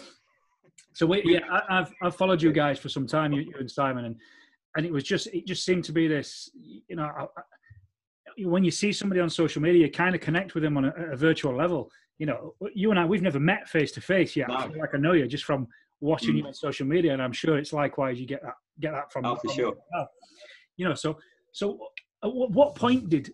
so 0.94 1.06
we, 1.06 1.22
yeah, 1.24 1.40
I, 1.50 1.76
have 1.76 1.92
I've 2.02 2.16
followed 2.16 2.42
you 2.42 2.52
guys 2.52 2.78
for 2.78 2.88
some 2.88 3.06
time, 3.06 3.32
you, 3.32 3.42
you, 3.42 3.54
and 3.58 3.70
Simon, 3.70 4.06
and 4.06 4.16
and 4.76 4.84
it 4.84 4.92
was 4.92 5.04
just 5.04 5.28
it 5.28 5.46
just 5.46 5.64
seemed 5.64 5.84
to 5.84 5.92
be 5.92 6.08
this, 6.08 6.50
you 6.54 6.96
know, 6.96 7.04
I, 7.04 7.22
I, 7.22 8.46
when 8.46 8.64
you 8.64 8.70
see 8.70 8.92
somebody 8.92 9.20
on 9.20 9.30
social 9.30 9.62
media, 9.62 9.86
you 9.86 9.90
kind 9.90 10.14
of 10.14 10.20
connect 10.20 10.54
with 10.54 10.62
them 10.62 10.76
on 10.76 10.86
a, 10.86 10.92
a 11.12 11.16
virtual 11.16 11.56
level 11.56 11.90
you 12.18 12.26
know, 12.26 12.54
you 12.74 12.90
and 12.90 12.98
I, 12.98 13.04
we've 13.04 13.22
never 13.22 13.40
met 13.40 13.68
face 13.68 13.92
to 13.92 14.00
face 14.00 14.34
yet. 14.36 14.48
No. 14.48 14.54
I 14.54 14.66
like 14.66 14.94
I 14.94 14.98
know 14.98 15.12
you 15.12 15.26
just 15.26 15.44
from 15.44 15.68
watching 16.00 16.34
mm. 16.34 16.38
you 16.38 16.46
on 16.46 16.54
social 16.54 16.86
media, 16.86 17.12
and 17.12 17.22
I'm 17.22 17.32
sure 17.32 17.58
it's 17.58 17.72
likewise. 17.72 18.20
You 18.20 18.26
get 18.26 18.42
that 18.42 18.54
get 18.80 18.92
that 18.92 19.12
from. 19.12 19.24
Oh, 19.24 19.36
for 19.36 19.52
sure. 19.52 19.74
You 20.76 20.88
know, 20.88 20.94
so 20.94 21.18
so 21.52 21.78
at 22.24 22.32
what 22.32 22.74
point 22.74 23.08
did 23.08 23.32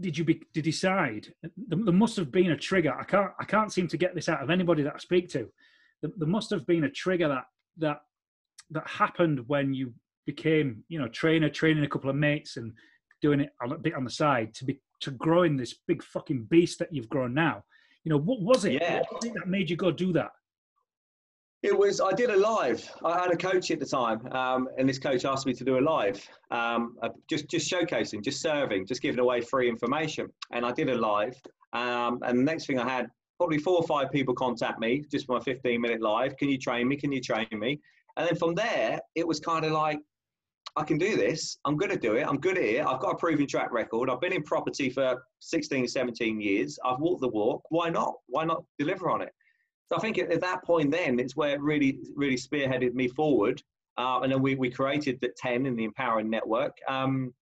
did 0.00 0.18
you 0.18 0.24
be, 0.24 0.42
did 0.52 0.64
decide? 0.64 1.32
There, 1.56 1.92
must 1.92 2.16
have 2.16 2.32
been 2.32 2.50
a 2.50 2.56
trigger. 2.56 2.94
I 2.98 3.04
can't 3.04 3.30
I 3.38 3.44
can't 3.44 3.72
seem 3.72 3.88
to 3.88 3.96
get 3.96 4.14
this 4.14 4.28
out 4.28 4.42
of 4.42 4.50
anybody 4.50 4.82
that 4.82 4.94
I 4.94 4.98
speak 4.98 5.28
to. 5.30 5.48
There, 6.02 6.10
there 6.16 6.28
must 6.28 6.50
have 6.50 6.66
been 6.66 6.84
a 6.84 6.90
trigger 6.90 7.28
that 7.28 7.44
that 7.78 8.00
that 8.70 8.86
happened 8.86 9.44
when 9.46 9.72
you 9.72 9.94
became 10.26 10.84
you 10.88 10.98
know 10.98 11.08
trainer 11.08 11.48
training 11.48 11.84
a 11.84 11.88
couple 11.88 12.10
of 12.10 12.16
mates 12.16 12.56
and 12.56 12.72
doing 13.22 13.40
it 13.40 13.50
a 13.62 13.78
bit 13.78 13.94
on 13.94 14.04
the 14.04 14.10
side 14.10 14.54
to 14.54 14.64
be 14.64 14.80
to 15.00 15.10
growing 15.10 15.56
this 15.56 15.74
big 15.86 16.02
fucking 16.02 16.44
beast 16.44 16.78
that 16.78 16.92
you've 16.92 17.08
grown 17.08 17.34
now 17.34 17.62
you 18.04 18.10
know, 18.10 18.18
what 18.18 18.40
was 18.40 18.64
it? 18.64 18.74
Yeah. 18.74 19.00
What 19.00 19.22
was 19.22 19.24
it 19.24 19.34
that 19.34 19.48
made 19.48 19.68
you 19.68 19.76
go 19.76 19.90
do 19.90 20.12
that? 20.12 20.30
It 21.62 21.76
was, 21.76 21.98
I 21.98 22.12
did 22.12 22.28
a 22.28 22.36
live. 22.36 22.86
I 23.02 23.18
had 23.18 23.30
a 23.30 23.36
coach 23.36 23.70
at 23.70 23.80
the 23.80 23.86
time, 23.86 24.26
um, 24.32 24.68
and 24.76 24.86
this 24.86 24.98
coach 24.98 25.24
asked 25.24 25.46
me 25.46 25.54
to 25.54 25.64
do 25.64 25.78
a 25.78 25.80
live, 25.80 26.22
um, 26.50 26.98
just, 27.26 27.48
just 27.48 27.70
showcasing, 27.72 28.22
just 28.22 28.42
serving, 28.42 28.86
just 28.86 29.00
giving 29.00 29.18
away 29.18 29.40
free 29.40 29.66
information. 29.66 30.28
And 30.52 30.66
I 30.66 30.72
did 30.72 30.90
a 30.90 30.94
live. 30.94 31.34
Um, 31.72 32.20
and 32.22 32.38
the 32.38 32.42
next 32.42 32.66
thing 32.66 32.78
I 32.78 32.86
had, 32.86 33.06
probably 33.38 33.56
four 33.58 33.76
or 33.76 33.86
five 33.86 34.12
people 34.12 34.34
contact 34.34 34.78
me 34.78 35.04
just 35.10 35.24
for 35.26 35.38
my 35.38 35.40
15 35.42 35.80
minute 35.80 36.02
live. 36.02 36.36
Can 36.36 36.50
you 36.50 36.58
train 36.58 36.86
me? 36.86 36.96
Can 36.96 37.10
you 37.10 37.20
train 37.22 37.48
me? 37.52 37.80
And 38.18 38.28
then 38.28 38.36
from 38.36 38.54
there, 38.54 39.00
it 39.14 39.26
was 39.26 39.40
kind 39.40 39.64
of 39.64 39.72
like, 39.72 39.98
I 40.76 40.82
can 40.82 40.98
do 40.98 41.16
this. 41.16 41.58
I'm 41.64 41.76
going 41.76 41.92
to 41.92 41.98
do 41.98 42.14
it. 42.14 42.26
I'm 42.26 42.38
good 42.38 42.58
at 42.58 42.64
it. 42.64 42.84
I've 42.84 43.00
got 43.00 43.12
a 43.12 43.16
proven 43.16 43.46
track 43.46 43.72
record. 43.72 44.10
I've 44.10 44.20
been 44.20 44.32
in 44.32 44.42
property 44.42 44.90
for 44.90 45.22
16, 45.40 45.86
17 45.86 46.40
years. 46.40 46.78
I've 46.84 46.98
walked 46.98 47.20
the 47.20 47.28
walk. 47.28 47.62
Why 47.68 47.90
not? 47.90 48.14
Why 48.26 48.44
not 48.44 48.64
deliver 48.78 49.08
on 49.08 49.22
it? 49.22 49.32
So 49.86 49.96
I 49.96 50.00
think 50.00 50.18
at, 50.18 50.40
that 50.40 50.64
point, 50.64 50.90
then 50.90 51.20
it's 51.20 51.36
where 51.36 51.54
it 51.54 51.60
really, 51.60 51.98
really 52.16 52.36
spearheaded 52.36 52.94
me 52.94 53.06
forward. 53.06 53.62
Uh, 53.96 54.20
and 54.22 54.32
then 54.32 54.42
we, 54.42 54.56
we 54.56 54.70
created 54.70 55.20
the 55.20 55.32
10 55.36 55.66
in 55.66 55.76
the 55.76 55.84
Empowering 55.84 56.28
Network. 56.28 56.76
Um, 56.88 57.32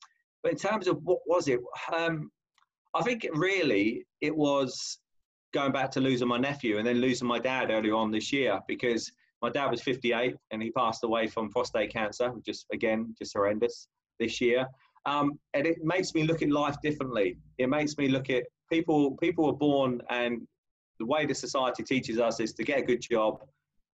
but 0.42 0.52
in 0.52 0.58
terms 0.58 0.86
of 0.86 1.02
what 1.02 1.20
was 1.26 1.48
it, 1.48 1.60
um, 1.96 2.30
I 2.94 3.02
think 3.02 3.26
really 3.32 4.04
it 4.20 4.36
was 4.36 4.98
going 5.54 5.72
back 5.72 5.90
to 5.92 6.00
losing 6.00 6.28
my 6.28 6.38
nephew 6.38 6.78
and 6.78 6.86
then 6.86 7.00
losing 7.00 7.28
my 7.28 7.38
dad 7.38 7.70
earlier 7.70 7.94
on 7.94 8.10
this 8.10 8.32
year 8.32 8.60
because 8.68 9.10
my 9.42 9.50
dad 9.50 9.70
was 9.70 9.82
58 9.82 10.36
and 10.52 10.62
he 10.62 10.70
passed 10.70 11.04
away 11.04 11.26
from 11.26 11.50
prostate 11.50 11.92
cancer, 11.92 12.32
just 12.46 12.66
again, 12.72 13.14
just 13.18 13.34
horrendous 13.34 13.88
this 14.18 14.40
year. 14.40 14.66
Um, 15.04 15.32
and 15.54 15.66
it 15.66 15.78
makes 15.82 16.14
me 16.14 16.22
look 16.22 16.42
at 16.42 16.50
life 16.50 16.76
differently. 16.82 17.36
It 17.58 17.68
makes 17.68 17.98
me 17.98 18.08
look 18.08 18.30
at 18.30 18.44
people. 18.70 19.16
People 19.16 19.46
are 19.46 19.54
born, 19.54 20.00
and 20.10 20.46
the 21.00 21.06
way 21.06 21.26
the 21.26 21.34
society 21.34 21.82
teaches 21.82 22.20
us 22.20 22.38
is 22.38 22.52
to 22.54 22.62
get 22.62 22.78
a 22.78 22.82
good 22.82 23.00
job, 23.00 23.40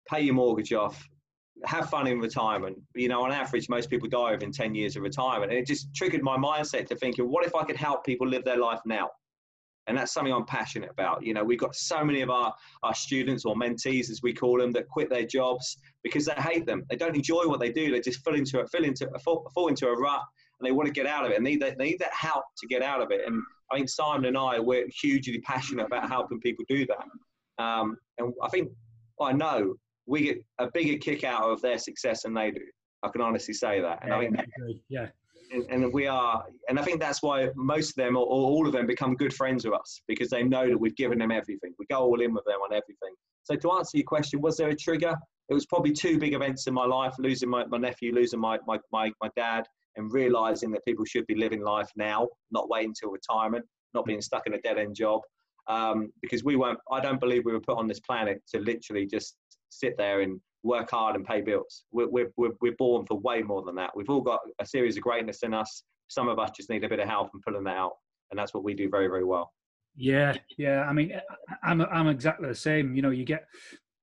pay 0.10 0.22
your 0.22 0.34
mortgage 0.34 0.74
off, 0.74 1.08
have 1.64 1.90
fun 1.92 2.08
in 2.08 2.20
retirement. 2.20 2.78
You 2.96 3.10
know, 3.10 3.24
on 3.24 3.32
average, 3.32 3.70
most 3.70 3.90
people 3.90 4.10
die 4.10 4.32
within 4.32 4.52
10 4.52 4.74
years 4.74 4.96
of 4.96 5.04
retirement. 5.04 5.52
And 5.52 5.60
it 5.60 5.68
just 5.68 5.94
triggered 5.94 6.24
my 6.24 6.38
mindset 6.38 6.88
to 6.88 6.96
thinking, 6.96 7.30
what 7.30 7.46
if 7.46 7.54
I 7.56 7.64
could 7.64 7.78
help 7.78 8.04
people 8.04 8.28
live 8.28 8.44
their 8.44 8.58
life 8.58 8.80
now? 8.86 9.12
And 9.88 9.98
that's 9.98 10.14
something 10.14 10.34
I'm 10.34 10.46
passionate 10.46 10.90
about. 10.90 11.24
You 11.24 11.34
know, 11.34 11.44
we've 11.44 11.60
got 11.60 11.76
so 11.76 12.04
many 12.04 12.22
of 12.22 12.30
our, 12.30 12.54
our 12.84 12.96
students 12.96 13.46
or 13.46 13.56
mentees, 13.56 14.10
as 14.10 14.22
we 14.24 14.34
call 14.34 14.60
them, 14.60 14.72
that 14.72 14.88
quit 14.90 15.10
their 15.10 15.26
jobs 15.26 15.78
because 16.04 16.26
they 16.26 16.34
hate 16.34 16.66
them. 16.66 16.84
They 16.90 16.96
don't 16.96 17.16
enjoy 17.16 17.48
what 17.48 17.60
they 17.60 17.72
do. 17.72 17.92
They 17.92 18.00
just 18.00 18.24
fall 18.24 18.36
into 18.36 18.62
a, 18.62 18.68
fall 18.68 18.84
into, 18.84 19.08
fall, 19.24 19.50
fall 19.54 19.68
into 19.68 19.88
a 19.88 19.96
rut 19.96 20.22
and 20.60 20.68
they 20.68 20.72
want 20.72 20.88
to 20.88 20.94
get 20.94 21.06
out 21.06 21.26
of 21.26 21.32
it 21.32 21.38
and 21.38 21.46
they, 21.46 21.58
they 21.58 21.76
need 21.76 22.00
that 22.00 22.14
help 22.14 22.46
to 22.58 22.68
get 22.68 22.82
out 22.82 23.02
of 23.02 23.12
it. 23.12 23.22
And 23.26 23.42
I 23.72 23.78
think 23.78 23.90
Simon 23.90 24.26
and 24.26 24.38
I, 24.38 24.60
we're 24.60 24.88
hugely 25.02 25.40
passionate 25.42 25.86
about 25.86 26.10
helping 26.10 26.40
people 26.40 26.66
do 26.68 26.86
that. 26.88 27.64
Um, 27.64 27.98
and 28.18 28.34
I 28.42 28.50
think, 28.50 28.70
I 29.22 29.32
know 29.32 29.76
we 30.08 30.22
get 30.22 30.38
a 30.60 30.68
bigger 30.72 30.98
kick 30.98 31.24
out 31.24 31.50
of 31.50 31.62
their 31.62 31.78
success 31.78 32.24
than 32.24 32.34
they 32.34 32.52
do. 32.52 32.62
I 33.04 33.10
can 33.10 33.22
honestly 33.22 33.54
say 33.54 33.82
that. 33.82 34.00
And 34.02 34.10
yeah, 34.10 34.18
I 34.18 34.20
think, 34.20 34.82
yeah. 34.90 35.08
And, 35.52 35.66
and, 35.70 35.94
we 35.94 36.08
are, 36.08 36.44
and 36.70 36.80
I 36.80 36.84
think 36.84 37.00
that's 37.00 37.22
why 37.22 37.50
most 37.56 37.90
of 37.90 37.96
them 37.96 38.18
or, 38.18 38.26
all 38.26 38.66
of 38.66 38.74
them 38.74 38.86
become 38.88 39.16
good 39.16 39.34
friends 39.34 39.66
with 39.66 39.74
us 39.74 40.02
because 40.08 40.30
they 40.30 40.44
know 40.44 40.68
that 40.68 40.80
we've 40.80 40.96
given 40.96 41.20
them 41.20 41.32
everything. 41.32 41.74
We 41.78 41.86
go 41.90 42.00
all 42.00 42.22
in 42.22 42.34
with 42.34 42.46
them 42.46 42.60
on 42.62 42.74
everything. 42.74 43.14
So 43.44 43.56
to 43.56 43.72
answer 43.74 43.98
your 43.98 44.06
question, 44.06 44.42
was 44.42 44.58
there 44.58 44.70
a 44.70 44.76
trigger? 44.76 45.16
It 45.50 45.54
was 45.54 45.66
probably 45.66 45.92
two 45.92 46.18
big 46.18 46.34
events 46.34 46.66
in 46.68 46.74
my 46.74 46.86
life: 46.86 47.14
losing 47.20 47.50
my, 47.50 47.66
my 47.66 47.78
nephew, 47.78 48.14
losing 48.14 48.40
my, 48.40 48.58
my, 48.66 48.80
my, 48.92 49.12
my 49.22 49.30
dad, 49.36 49.66
and 49.96 50.12
realizing 50.12 50.72
that 50.72 50.84
people 50.86 51.06
should 51.06 51.28
be 51.28 51.36
living 51.36 51.64
life 51.64 51.90
now, 51.96 52.28
not 52.52 52.70
waiting 52.70 52.94
till 53.00 53.12
retirement, 53.12 53.64
not 53.94 54.06
being 54.06 54.22
stuck 54.22 54.48
in 54.48 54.56
a 54.56 54.62
dead 54.62 54.78
end 54.78 54.96
job. 54.96 55.22
Um, 55.68 56.12
because 56.22 56.44
we 56.44 56.56
weren't, 56.56 56.80
I 56.92 57.00
don't 57.00 57.20
believe 57.20 57.44
we 57.46 57.52
were 57.52 57.60
put 57.60 57.78
on 57.78 57.88
this 57.88 58.00
planet 58.00 58.42
to 58.54 58.60
literally 58.60 59.06
just 59.08 59.36
sit 59.70 59.98
there 59.98 60.22
and 60.22 60.40
work 60.66 60.90
hard 60.92 61.16
and 61.16 61.26
pay 61.26 61.42
bills. 61.42 61.84
We're, 61.92 62.10
we're, 62.10 62.52
we're 62.62 62.76
born 62.78 63.06
for 63.06 63.20
way 63.20 63.42
more 63.44 63.64
than 63.64 63.76
that. 63.76 63.92
We've 63.96 64.10
all 64.10 64.22
got 64.22 64.40
a 64.60 64.66
series 64.66 64.98
of 64.98 65.04
greatness 65.04 65.44
in 65.44 65.54
us. 65.54 65.84
Some 66.08 66.28
of 66.28 66.40
us 66.40 66.52
just 66.58 66.70
need 66.70 66.84
a 66.84 66.90
bit 66.90 67.00
of 67.00 67.08
help 67.08 67.30
in 67.34 67.42
pulling 67.46 67.64
that 67.66 67.78
out. 67.78 67.94
And 68.32 68.40
that's 68.40 68.54
what 68.54 68.64
we 68.64 68.74
do 68.74 68.90
very, 68.90 69.08
very 69.08 69.24
well. 69.24 69.54
Yeah, 69.96 70.36
yeah. 70.58 70.82
I 70.90 70.94
mean, 70.94 71.14
I'm, 71.64 71.82
I'm 71.82 72.08
exactly 72.08 72.50
the 72.50 72.56
same. 72.56 72.96
You 72.96 73.02
know, 73.04 73.12
you 73.12 73.24
get, 73.24 73.46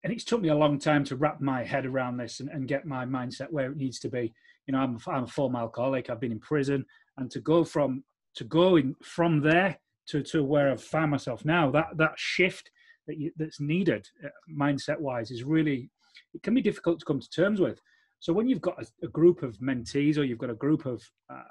and 0.04 0.12
it's 0.12 0.24
took 0.24 0.40
me 0.40 0.48
a 0.48 0.54
long 0.54 0.78
time 0.78 1.04
to 1.04 1.16
wrap 1.16 1.40
my 1.40 1.64
head 1.64 1.84
around 1.84 2.16
this 2.16 2.40
and, 2.40 2.48
and 2.48 2.68
get 2.68 2.86
my 2.86 3.04
mindset 3.04 3.50
where 3.50 3.70
it 3.70 3.76
needs 3.76 3.98
to 4.00 4.08
be. 4.08 4.32
You 4.66 4.72
know, 4.72 4.78
I'm, 4.78 4.98
I'm 5.08 5.24
a 5.24 5.26
former 5.26 5.58
alcoholic. 5.58 6.08
I've 6.08 6.20
been 6.20 6.32
in 6.32 6.38
prison, 6.38 6.86
and 7.18 7.30
to 7.32 7.40
go 7.40 7.64
from 7.64 8.04
to 8.36 8.44
going 8.44 8.94
from 9.02 9.40
there 9.40 9.76
to, 10.06 10.22
to 10.22 10.42
where 10.42 10.70
I've 10.70 10.82
found 10.82 11.10
myself 11.10 11.44
now, 11.44 11.70
that 11.72 11.88
that 11.96 12.12
shift 12.16 12.70
that 13.06 13.18
you, 13.18 13.32
that's 13.36 13.60
needed 13.60 14.08
uh, 14.24 14.28
mindset 14.50 14.98
wise 14.98 15.30
is 15.30 15.42
really 15.42 15.90
it 16.34 16.42
can 16.42 16.54
be 16.54 16.62
difficult 16.62 16.98
to 17.00 17.04
come 17.04 17.20
to 17.20 17.30
terms 17.30 17.60
with. 17.60 17.80
So 18.20 18.32
when 18.32 18.48
you've 18.48 18.60
got 18.60 18.80
a, 18.80 18.86
a 19.04 19.08
group 19.08 19.42
of 19.42 19.58
mentees 19.58 20.16
or 20.16 20.24
you've 20.24 20.38
got 20.38 20.50
a 20.50 20.54
group 20.54 20.86
of 20.86 21.02
uh, 21.28 21.42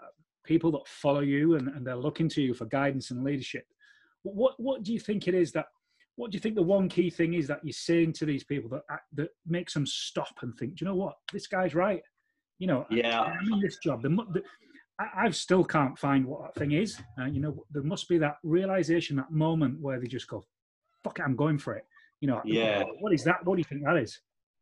people 0.45 0.71
that 0.71 0.87
follow 0.87 1.19
you 1.19 1.55
and, 1.55 1.67
and 1.67 1.85
they're 1.85 1.95
looking 1.95 2.29
to 2.29 2.41
you 2.41 2.53
for 2.53 2.65
guidance 2.65 3.11
and 3.11 3.23
leadership, 3.23 3.65
what 4.23 4.53
what 4.57 4.83
do 4.83 4.93
you 4.93 4.99
think 4.99 5.27
it 5.27 5.33
is 5.33 5.51
that 5.51 5.65
what 6.15 6.31
do 6.31 6.35
you 6.35 6.39
think 6.39 6.55
the 6.55 6.61
one 6.61 6.87
key 6.87 7.09
thing 7.09 7.33
is 7.33 7.47
that 7.47 7.59
you're 7.63 7.73
saying 7.73 8.13
to 8.13 8.25
these 8.25 8.43
people 8.43 8.69
that 8.69 8.99
that 9.13 9.29
makes 9.47 9.73
them 9.73 9.85
stop 9.85 10.33
and 10.41 10.55
think, 10.55 10.75
do 10.75 10.85
you 10.85 10.89
know 10.89 10.95
what, 10.95 11.15
this 11.33 11.47
guy's 11.47 11.75
right? 11.75 12.01
You 12.59 12.67
know, 12.67 12.85
yeah, 12.91 13.21
I'm 13.21 13.53
in 13.53 13.59
this 13.59 13.77
job. 13.83 14.03
The, 14.03 14.09
the, 14.09 14.43
I, 14.99 15.25
I 15.25 15.29
still 15.31 15.63
can't 15.63 15.97
find 15.97 16.25
what 16.25 16.43
that 16.43 16.59
thing 16.59 16.73
is. 16.73 17.01
Uh, 17.19 17.25
you 17.25 17.41
know, 17.41 17.65
there 17.71 17.81
must 17.81 18.07
be 18.07 18.19
that 18.19 18.37
realization, 18.43 19.15
that 19.15 19.31
moment 19.31 19.79
where 19.81 19.99
they 19.99 20.07
just 20.07 20.27
go, 20.27 20.43
"Fuck 21.03 21.19
it, 21.19 21.23
I'm 21.23 21.35
going 21.35 21.57
for 21.57 21.73
it." 21.73 21.85
You 22.19 22.27
know, 22.27 22.41
yeah. 22.45 22.83
What 22.99 23.13
is 23.13 23.23
that? 23.23 23.43
What 23.43 23.55
do 23.55 23.59
you 23.59 23.63
think 23.63 23.83
that 23.83 23.97
is? 23.97 24.19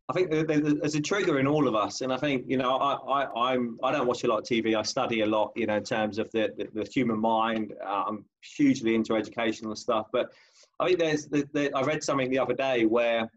I 0.09 0.13
think 0.13 0.31
there's 0.31 0.95
a 0.95 1.01
trigger 1.01 1.39
in 1.39 1.45
all 1.45 1.67
of 1.67 1.75
us, 1.75 2.01
and 2.01 2.11
I 2.11 2.17
think 2.17 2.45
you 2.47 2.57
know 2.57 2.77
I, 2.77 3.21
I 3.21 3.51
I'm 3.53 3.77
I 3.83 3.91
don't 3.91 4.07
watch 4.07 4.23
a 4.23 4.27
lot 4.27 4.39
of 4.39 4.43
TV. 4.43 4.75
I 4.75 4.81
study 4.81 5.21
a 5.21 5.25
lot, 5.27 5.51
you 5.55 5.67
know, 5.67 5.75
in 5.75 5.83
terms 5.83 6.17
of 6.17 6.31
the 6.31 6.51
the, 6.57 6.67
the 6.73 6.89
human 6.89 7.19
mind. 7.19 7.73
Uh, 7.85 8.05
I'm 8.07 8.25
hugely 8.41 8.95
into 8.95 9.15
educational 9.15 9.75
stuff, 9.75 10.07
but 10.11 10.31
I 10.79 10.87
think 10.87 10.99
there's 10.99 11.27
the, 11.27 11.47
the, 11.53 11.71
I 11.75 11.83
read 11.83 12.03
something 12.03 12.31
the 12.31 12.39
other 12.39 12.55
day 12.55 12.85
where 12.85 13.29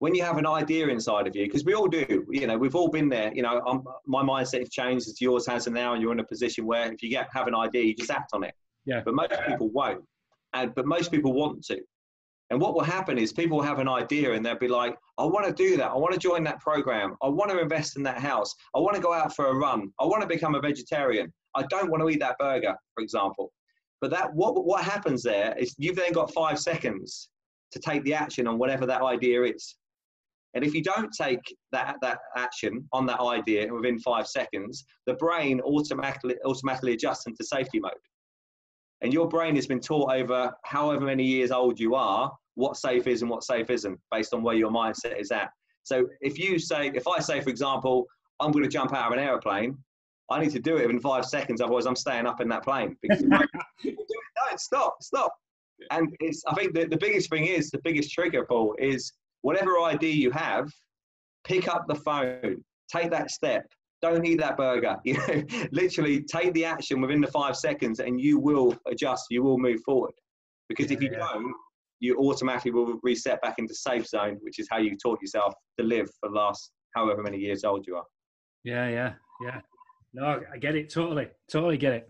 when 0.00 0.14
you 0.14 0.22
have 0.22 0.36
an 0.36 0.46
idea 0.46 0.88
inside 0.88 1.26
of 1.26 1.34
you, 1.34 1.46
because 1.46 1.64
we 1.64 1.74
all 1.74 1.88
do, 1.88 2.26
you 2.30 2.46
know, 2.46 2.58
we've 2.58 2.74
all 2.74 2.88
been 2.88 3.08
there. 3.08 3.32
You 3.34 3.42
know, 3.42 3.62
I'm, 3.66 3.82
my 4.06 4.22
mindset 4.22 4.58
has 4.60 4.70
changed 4.70 5.08
as 5.08 5.20
yours 5.22 5.46
has, 5.46 5.66
and 5.66 5.74
now 5.74 5.94
you're 5.94 6.12
in 6.12 6.20
a 6.20 6.24
position 6.24 6.66
where 6.66 6.92
if 6.92 7.02
you 7.02 7.08
get 7.08 7.28
have 7.32 7.46
an 7.46 7.54
idea, 7.54 7.84
you 7.84 7.94
just 7.94 8.10
act 8.10 8.30
on 8.34 8.44
it. 8.44 8.54
Yeah. 8.84 9.00
But 9.02 9.14
most 9.14 9.40
people 9.46 9.70
won't, 9.70 10.04
and 10.52 10.74
but 10.74 10.84
most 10.84 11.10
people 11.10 11.32
want 11.32 11.64
to. 11.64 11.80
And 12.50 12.60
what 12.60 12.74
will 12.74 12.82
happen 12.82 13.16
is 13.16 13.32
people 13.32 13.58
will 13.58 13.64
have 13.64 13.78
an 13.78 13.88
idea 13.88 14.32
and 14.32 14.44
they'll 14.44 14.58
be 14.58 14.66
like, 14.66 14.96
I 15.18 15.24
want 15.24 15.46
to 15.46 15.52
do 15.52 15.76
that. 15.76 15.92
I 15.92 15.96
want 15.96 16.12
to 16.14 16.18
join 16.18 16.42
that 16.44 16.60
program. 16.60 17.16
I 17.22 17.28
want 17.28 17.50
to 17.50 17.60
invest 17.60 17.96
in 17.96 18.02
that 18.02 18.18
house. 18.18 18.52
I 18.74 18.80
want 18.80 18.96
to 18.96 19.02
go 19.02 19.12
out 19.12 19.34
for 19.36 19.46
a 19.46 19.54
run. 19.54 19.92
I 20.00 20.04
want 20.04 20.22
to 20.22 20.28
become 20.28 20.56
a 20.56 20.60
vegetarian. 20.60 21.32
I 21.54 21.62
don't 21.70 21.90
want 21.90 22.02
to 22.02 22.08
eat 22.08 22.18
that 22.20 22.38
burger, 22.38 22.74
for 22.94 23.02
example. 23.02 23.52
But 24.00 24.10
that 24.10 24.34
what 24.34 24.64
what 24.64 24.82
happens 24.82 25.22
there 25.22 25.54
is 25.58 25.74
you've 25.78 25.96
then 25.96 26.12
got 26.12 26.32
five 26.32 26.58
seconds 26.58 27.28
to 27.72 27.78
take 27.78 28.02
the 28.02 28.14
action 28.14 28.48
on 28.48 28.58
whatever 28.58 28.84
that 28.86 29.02
idea 29.02 29.42
is. 29.44 29.76
And 30.54 30.64
if 30.64 30.74
you 30.74 30.82
don't 30.82 31.12
take 31.12 31.40
that, 31.70 31.96
that 32.02 32.18
action 32.36 32.88
on 32.92 33.06
that 33.06 33.20
idea 33.20 33.72
within 33.72 34.00
five 34.00 34.26
seconds, 34.26 34.84
the 35.06 35.14
brain 35.14 35.60
automatically, 35.60 36.34
automatically 36.44 36.94
adjusts 36.94 37.28
into 37.28 37.44
safety 37.44 37.78
mode. 37.78 37.92
And 39.02 39.12
your 39.12 39.28
brain 39.28 39.54
has 39.54 39.68
been 39.68 39.80
taught 39.80 40.12
over 40.12 40.52
however 40.64 41.04
many 41.04 41.24
years 41.24 41.52
old 41.52 41.78
you 41.78 41.94
are 41.94 42.32
what 42.60 42.76
safe 42.76 43.06
is 43.06 43.22
and 43.22 43.30
what 43.30 43.42
safe 43.42 43.70
isn't 43.70 43.98
based 44.12 44.34
on 44.34 44.42
where 44.42 44.54
your 44.54 44.70
mindset 44.70 45.18
is 45.18 45.30
at. 45.32 45.50
So 45.82 46.06
if 46.20 46.38
you 46.38 46.58
say, 46.58 46.92
if 46.94 47.08
I 47.08 47.18
say, 47.18 47.40
for 47.40 47.50
example, 47.50 48.06
I'm 48.38 48.52
going 48.52 48.64
to 48.64 48.70
jump 48.70 48.94
out 48.94 49.06
of 49.06 49.12
an 49.12 49.18
aeroplane, 49.18 49.76
I 50.30 50.40
need 50.40 50.52
to 50.52 50.60
do 50.60 50.76
it 50.76 50.88
in 50.88 51.00
five 51.00 51.24
seconds, 51.24 51.60
otherwise 51.60 51.86
I'm 51.86 51.96
staying 51.96 52.26
up 52.26 52.40
in 52.40 52.48
that 52.50 52.62
plane. 52.62 52.96
Because 53.02 53.22
no, 53.22 53.40
stop, 54.56 54.96
stop. 55.02 55.32
And 55.90 56.14
it's, 56.20 56.42
I 56.46 56.54
think 56.54 56.74
the, 56.74 56.86
the 56.86 56.96
biggest 56.96 57.30
thing 57.30 57.46
is, 57.46 57.70
the 57.70 57.80
biggest 57.82 58.12
trigger, 58.12 58.44
Paul, 58.44 58.76
is 58.78 59.12
whatever 59.42 59.80
idea 59.80 60.14
you 60.14 60.30
have, 60.30 60.70
pick 61.44 61.68
up 61.68 61.86
the 61.88 61.94
phone, 61.94 62.62
take 62.94 63.10
that 63.10 63.30
step. 63.30 63.66
Don't 64.02 64.24
eat 64.24 64.38
that 64.40 64.56
burger. 64.56 64.96
You 65.04 65.14
know, 65.14 65.44
literally 65.72 66.22
take 66.22 66.52
the 66.54 66.64
action 66.64 67.00
within 67.00 67.20
the 67.20 67.26
five 67.26 67.56
seconds, 67.56 68.00
and 68.00 68.20
you 68.20 68.38
will 68.38 68.76
adjust. 68.86 69.26
You 69.30 69.42
will 69.42 69.58
move 69.58 69.80
forward. 69.84 70.12
Because 70.68 70.90
yeah, 70.90 70.96
if 70.96 71.02
you 71.02 71.10
yeah. 71.12 71.18
don't, 71.18 71.52
you 72.00 72.16
automatically 72.16 72.70
will 72.70 72.98
reset 73.02 73.40
back 73.42 73.58
into 73.58 73.74
safe 73.74 74.06
zone, 74.06 74.38
which 74.40 74.58
is 74.58 74.66
how 74.70 74.78
you 74.78 74.96
taught 74.96 75.20
yourself 75.20 75.54
to 75.78 75.84
live 75.84 76.08
for 76.20 76.30
the 76.30 76.34
last 76.34 76.72
however 76.94 77.22
many 77.22 77.38
years 77.38 77.62
old 77.62 77.86
you 77.86 77.96
are. 77.96 78.04
Yeah, 78.64 78.88
yeah, 78.88 79.12
yeah. 79.42 79.60
No, 80.12 80.42
I 80.52 80.56
get 80.58 80.74
it 80.74 80.92
totally, 80.92 81.28
totally 81.50 81.76
get 81.76 81.92
it. 81.92 82.08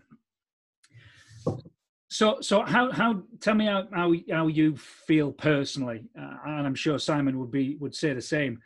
So, 2.09 2.39
so 2.41 2.63
how 2.63 2.91
how 2.91 3.21
tell 3.39 3.55
me 3.55 3.67
how 3.67 3.87
how, 3.93 4.13
how 4.31 4.47
you 4.47 4.75
feel 4.75 5.31
personally, 5.31 6.03
uh, 6.19 6.35
and 6.45 6.67
I'm 6.67 6.75
sure 6.75 6.97
Simon 6.97 7.37
would 7.39 7.51
be 7.51 7.77
would 7.79 7.95
say 7.95 8.13
the 8.13 8.21
same. 8.21 8.59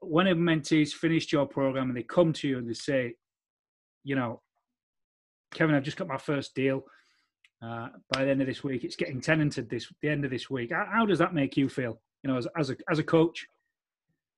When 0.00 0.28
a 0.28 0.34
mentees 0.34 0.92
finished 0.92 1.32
your 1.32 1.46
program 1.46 1.88
and 1.88 1.96
they 1.96 2.04
come 2.04 2.32
to 2.34 2.48
you 2.48 2.58
and 2.58 2.68
they 2.68 2.74
say, 2.74 3.14
you 4.02 4.16
know, 4.16 4.40
Kevin, 5.52 5.74
I've 5.74 5.82
just 5.82 5.96
got 5.96 6.08
my 6.08 6.18
first 6.18 6.54
deal. 6.54 6.84
Uh, 7.64 7.88
by 8.10 8.24
the 8.24 8.30
end 8.30 8.40
of 8.40 8.46
this 8.46 8.62
week, 8.62 8.84
it's 8.84 8.96
getting 8.96 9.20
tenanted 9.20 9.70
this 9.70 9.90
the 10.02 10.08
end 10.08 10.24
of 10.24 10.30
this 10.30 10.50
week. 10.50 10.70
How, 10.72 10.86
how 10.90 11.06
does 11.06 11.18
that 11.18 11.32
make 11.32 11.56
you 11.56 11.68
feel? 11.68 12.00
You 12.22 12.30
know, 12.30 12.36
as 12.36 12.46
as 12.56 12.70
a 12.70 12.76
as 12.90 12.98
a 12.98 13.02
coach. 13.02 13.46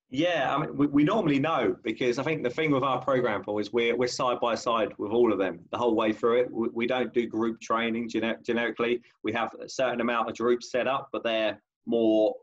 Yeah, 0.08 0.54
I 0.54 0.60
mean, 0.60 0.76
we, 0.76 0.86
we, 0.86 1.02
normally 1.02 1.40
know 1.40 1.76
because 1.82 2.20
I 2.20 2.22
think 2.22 2.44
the 2.44 2.50
thing 2.50 2.70
with 2.70 2.84
our 2.84 3.02
program, 3.02 3.42
Paul, 3.42 3.58
is 3.58 3.72
we're, 3.72 3.96
we're 3.96 4.06
side 4.06 4.38
by 4.38 4.54
side 4.54 4.92
with 4.98 5.10
all 5.10 5.32
of 5.32 5.38
them 5.40 5.58
the 5.72 5.78
whole 5.78 5.96
way 5.96 6.12
through 6.12 6.42
it. 6.42 6.52
We, 6.52 6.68
we 6.72 6.86
don't 6.86 7.12
do 7.12 7.26
group 7.26 7.60
training 7.60 8.08
gener- 8.08 8.40
generically. 8.44 9.02
We 9.24 9.32
have 9.32 9.52
a 9.60 9.68
certain 9.68 10.00
amount 10.00 10.30
of 10.30 10.36
groups 10.36 10.70
set 10.70 10.86
up, 10.86 11.08
but 11.12 11.24
they're 11.24 11.60
more, 11.86 12.36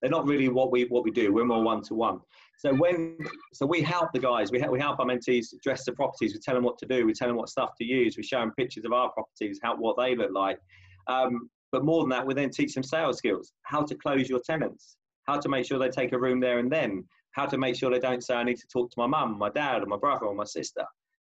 they're 0.00 0.10
not 0.10 0.26
really 0.26 0.48
what 0.48 0.72
we 0.72 0.84
what 0.84 1.04
we 1.04 1.10
do. 1.10 1.30
We're 1.30 1.44
more 1.44 1.62
one 1.62 1.82
to 1.82 1.94
one. 1.94 2.20
So 2.58 2.74
when 2.74 3.18
so 3.52 3.66
we 3.66 3.82
help 3.82 4.12
the 4.12 4.18
guys, 4.18 4.50
we 4.50 4.58
help, 4.58 4.72
we 4.72 4.80
help 4.80 4.98
our 4.98 5.06
mentees 5.06 5.54
dress 5.62 5.84
the 5.84 5.92
properties. 5.92 6.32
We 6.32 6.40
tell 6.40 6.54
them 6.54 6.64
what 6.64 6.78
to 6.78 6.86
do. 6.86 7.06
We 7.06 7.12
tell 7.12 7.28
them 7.28 7.36
what 7.36 7.48
stuff 7.48 7.72
to 7.78 7.84
use. 7.84 8.16
We 8.16 8.22
show 8.22 8.40
them 8.40 8.52
pictures 8.56 8.84
of 8.84 8.92
our 8.92 9.10
properties, 9.10 9.60
how 9.62 9.76
what 9.76 9.96
they 9.98 10.16
look 10.16 10.32
like. 10.32 10.58
Um, 11.06 11.50
but 11.72 11.84
more 11.84 12.02
than 12.02 12.10
that, 12.10 12.26
we 12.26 12.34
then 12.34 12.50
teach 12.50 12.74
them 12.74 12.82
sales 12.82 13.18
skills, 13.18 13.52
how 13.64 13.82
to 13.82 13.94
close 13.94 14.28
your 14.28 14.40
tenants 14.40 14.96
how 15.26 15.38
to 15.38 15.48
make 15.48 15.66
sure 15.66 15.78
they 15.78 15.88
take 15.88 16.12
a 16.12 16.18
room 16.18 16.40
there 16.40 16.58
and 16.58 16.70
then, 16.70 17.04
how 17.32 17.46
to 17.46 17.58
make 17.58 17.76
sure 17.76 17.90
they 17.90 17.98
don't 17.98 18.24
say, 18.24 18.34
I 18.34 18.44
need 18.44 18.56
to 18.56 18.66
talk 18.72 18.90
to 18.90 18.98
my 18.98 19.06
mum, 19.06 19.38
my 19.38 19.50
dad, 19.50 19.82
or 19.82 19.86
my 19.86 19.96
brother, 19.96 20.26
or 20.26 20.34
my 20.34 20.44
sister. 20.44 20.84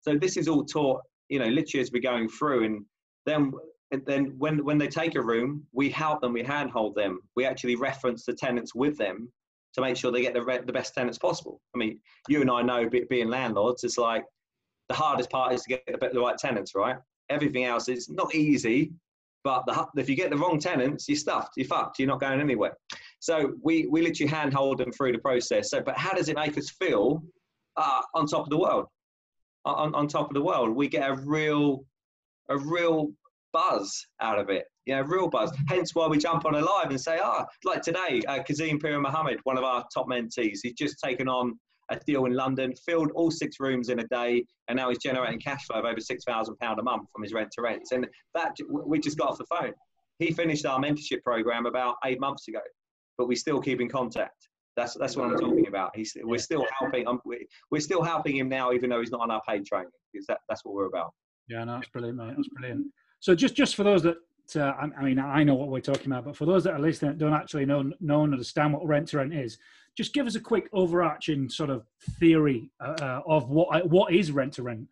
So 0.02 0.18
this 0.18 0.36
is 0.36 0.48
all 0.48 0.66
taught, 0.66 1.02
you 1.30 1.40
know, 1.40 1.48
literally 1.48 1.82
as 1.82 1.92
we're 1.92 2.02
going 2.02 2.28
through. 2.28 2.66
And 2.66 2.86
then, 3.26 3.54
and 3.92 4.06
then 4.06 4.34
when, 4.38 4.66
when 4.66 4.78
they 4.78 4.88
take 4.88 5.16
a 5.16 5.22
room, 5.22 5.66
we 5.72 5.90
help 5.90 6.22
them, 6.22 6.34
we 6.34 6.44
handhold 6.44 6.96
them. 6.96 7.20
We 7.36 7.46
actually 7.46 7.76
reference 7.76 8.26
the 8.26 8.34
tenants 8.34 8.76
with 8.76 8.98
them 8.98 9.32
to 9.74 9.82
make 9.82 9.98
sure 9.98 10.12
they 10.12 10.22
get 10.22 10.34
the, 10.34 10.44
re- 10.44 10.62
the 10.66 10.74
best 10.74 10.94
tenants 10.94 11.18
possible. 11.18 11.60
I 11.74 11.78
mean, 11.78 12.00
you 12.28 12.42
and 12.42 12.50
I 12.50 12.62
know 12.62 12.90
being 13.10 13.30
landlords, 13.30 13.84
it's 13.84 13.98
like 13.98 14.24
the 14.90 14.96
hardest 14.96 15.30
part 15.30 15.54
is 15.54 15.64
to 15.64 15.70
get 15.70 15.86
the, 15.88 16.10
the 16.14 16.20
right 16.20 16.38
tenants, 16.38 16.76
right? 16.76 16.98
Everything 17.30 17.64
else 17.64 17.88
is 17.88 18.10
not 18.10 18.36
easy, 18.36 18.92
but 19.44 19.66
the, 19.66 19.88
if 19.98 20.10
you 20.10 20.16
get 20.16 20.30
the 20.30 20.38
wrong 20.38 20.60
tenants, 20.60 21.08
you're 21.08 21.18
stuffed, 21.18 21.54
you're 21.58 21.68
fucked, 21.68 22.00
you're 22.00 22.08
not 22.08 22.20
going 22.20 22.40
anywhere. 22.40 22.78
So 23.20 23.54
we, 23.62 23.88
we 23.88 24.02
literally 24.02 24.32
handhold 24.32 24.78
them 24.78 24.92
through 24.92 25.14
the 25.14 25.20
process. 25.20 25.70
So, 25.70 25.82
but 25.82 25.98
how 25.98 26.14
does 26.14 26.30
it 26.30 26.36
make 26.36 26.58
us 26.58 26.70
feel 26.70 27.24
uh, 27.78 28.02
on 28.14 28.28
top 28.28 28.44
of 28.44 28.50
the 28.50 28.58
world? 28.58 28.86
On, 29.66 29.96
on 29.96 30.08
top 30.08 30.30
of 30.30 30.34
the 30.34 30.42
world, 30.42 30.76
we 30.76 30.88
get 30.90 31.10
a 31.10 31.16
real, 31.16 31.86
a 32.50 32.58
real 32.58 33.12
buzz 33.54 34.06
out 34.22 34.38
of 34.38 34.50
it. 34.50 34.66
Yeah, 34.86 35.04
real 35.06 35.30
buzz. 35.30 35.52
Hence 35.68 35.96
why 35.96 36.08
we 36.08 36.18
jump 36.18 36.46
on 36.46 36.56
a 36.56 36.62
live 36.62 36.90
and 36.90 37.00
say, 37.00 37.20
ah, 37.24 37.46
like 37.64 37.82
today, 37.82 38.22
uh, 38.28 38.44
Kazim 38.44 38.80
Pir 38.80 39.00
Mohammed, 39.00 39.40
one 39.44 39.58
of 39.58 39.64
our 39.64 39.86
top 39.94 40.08
mentees, 40.08 40.60
he's 40.62 40.74
just 40.74 41.00
taken 41.04 41.30
on 41.30 41.58
a 41.90 42.00
deal 42.06 42.26
in 42.26 42.34
London, 42.34 42.74
filled 42.86 43.12
all 43.12 43.32
six 43.32 43.60
rooms 43.60 43.90
in 43.90 44.00
a 44.00 44.08
day, 44.08 44.46
and 44.68 44.76
now 44.76 44.90
he's 44.90 44.98
generating 44.98 45.40
cash 45.40 45.66
flow 45.66 45.80
of 45.80 45.86
over 45.86 46.00
six 46.00 46.24
thousand 46.26 46.58
pound 46.58 46.80
a 46.80 46.84
month 46.84 47.08
from 47.14 47.24
his 47.24 47.34
rent 47.34 47.50
to 47.52 47.62
rents. 47.62 47.92
And 47.92 48.08
that 48.36 48.56
we 48.70 49.00
just 49.00 49.18
got 49.18 49.30
off 49.30 49.38
the 49.38 49.46
phone. 49.46 49.74
He 50.20 50.32
finished 50.32 50.66
our 50.66 50.80
mentorship 50.80 51.22
program 51.24 51.66
about 51.66 51.96
eight 52.06 52.20
months 52.20 52.48
ago, 52.48 52.62
but 53.18 53.28
we 53.28 53.36
still 53.36 53.60
keep 53.60 53.82
in 53.82 53.90
contact. 53.90 54.48
That's 54.76 54.96
that's 54.96 55.16
what 55.16 55.30
I'm 55.30 55.38
talking 55.38 55.68
about. 55.68 55.96
He's 55.96 56.16
we're 56.24 56.40
still 56.40 56.66
helping. 56.80 57.08
Um, 57.08 57.22
we're 57.72 57.80
still 57.80 58.02
helping 58.02 58.38
him 58.38 58.50
now, 58.50 58.72
even 58.72 58.90
though 58.90 59.00
he's 59.00 59.12
not 59.12 59.22
on 59.22 59.32
our 59.32 59.42
paid 59.48 59.66
training. 59.66 59.90
Because 60.12 60.26
that, 60.28 60.40
that's 60.50 60.64
what 60.66 60.74
we're 60.74 60.88
about. 60.88 61.14
Yeah, 61.48 61.64
no, 61.64 61.76
that's 61.76 61.90
brilliant, 61.90 62.18
mate. 62.18 62.34
That's 62.36 62.48
brilliant. 62.50 62.88
So 63.20 63.36
just 63.36 63.56
just 63.56 63.76
for 63.76 63.84
those 63.84 64.04
that 64.04 64.18
uh, 64.56 64.74
I 64.98 65.04
mean, 65.04 65.20
I 65.20 65.44
know 65.44 65.56
what 65.56 65.70
we're 65.70 65.80
talking 65.80 66.08
about, 66.08 66.26
but 66.26 66.36
for 66.36 66.46
those 66.46 66.64
that 66.66 66.74
are 66.74 66.80
listening 66.80 67.12
that 67.12 67.18
don't 67.18 67.34
actually 67.34 67.66
know 67.66 67.92
know 68.00 68.24
and 68.24 68.34
understand 68.34 68.74
what 68.74 68.86
rent 68.86 69.08
to 69.10 69.18
rent 69.18 69.34
is, 69.34 69.58
just 69.96 70.14
give 70.14 70.28
us 70.28 70.36
a 70.36 70.40
quick 70.40 70.70
overarching 70.74 71.50
sort 71.50 71.70
of 71.70 71.86
theory 72.20 72.70
uh, 72.80 72.96
uh 73.02 73.22
of 73.26 73.50
what 73.50 73.90
what 73.90 74.14
is 74.14 74.32
rent 74.32 74.54
to 74.54 74.64
rent. 74.64 74.88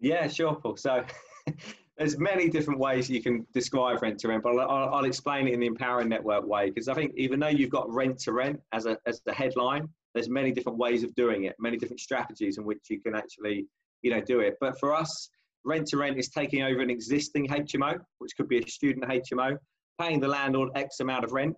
Yeah, 0.00 0.28
sure, 0.28 0.54
Paul. 0.54 0.76
So 0.76 1.04
there's 1.96 2.18
many 2.18 2.48
different 2.48 2.80
ways 2.80 3.08
you 3.08 3.22
can 3.22 3.46
describe 3.52 4.02
rent 4.02 4.18
to 4.20 4.28
rent, 4.28 4.42
but 4.42 4.58
I'll, 4.58 4.94
I'll 4.94 5.04
explain 5.04 5.46
it 5.46 5.54
in 5.54 5.60
the 5.60 5.66
empowering 5.66 6.08
network 6.08 6.46
way 6.46 6.70
because 6.70 6.88
I 6.88 6.94
think 6.94 7.12
even 7.16 7.38
though 7.40 7.48
you've 7.48 7.70
got 7.70 7.88
rent 7.92 8.18
to 8.20 8.32
rent 8.32 8.60
as 8.72 8.86
a 8.86 8.98
as 9.06 9.20
the 9.26 9.32
headline, 9.32 9.88
there's 10.14 10.28
many 10.28 10.52
different 10.52 10.78
ways 10.78 11.02
of 11.02 11.14
doing 11.14 11.44
it, 11.44 11.56
many 11.58 11.76
different 11.76 12.00
strategies 12.00 12.58
in 12.58 12.64
which 12.64 12.80
you 12.88 13.00
can 13.00 13.14
actually 13.14 13.66
you 14.02 14.10
know 14.10 14.20
do 14.20 14.40
it. 14.40 14.56
But 14.60 14.78
for 14.78 14.94
us, 14.94 15.30
rent 15.64 15.86
to 15.88 15.96
rent 15.96 16.18
is 16.18 16.28
taking 16.28 16.62
over 16.62 16.80
an 16.80 16.90
existing 16.90 17.48
HMO, 17.48 17.98
which 18.18 18.32
could 18.36 18.48
be 18.48 18.58
a 18.58 18.68
student 18.68 19.06
HMO, 19.06 19.56
paying 20.00 20.20
the 20.20 20.28
landlord 20.28 20.70
X 20.74 21.00
amount 21.00 21.24
of 21.24 21.32
rent, 21.32 21.56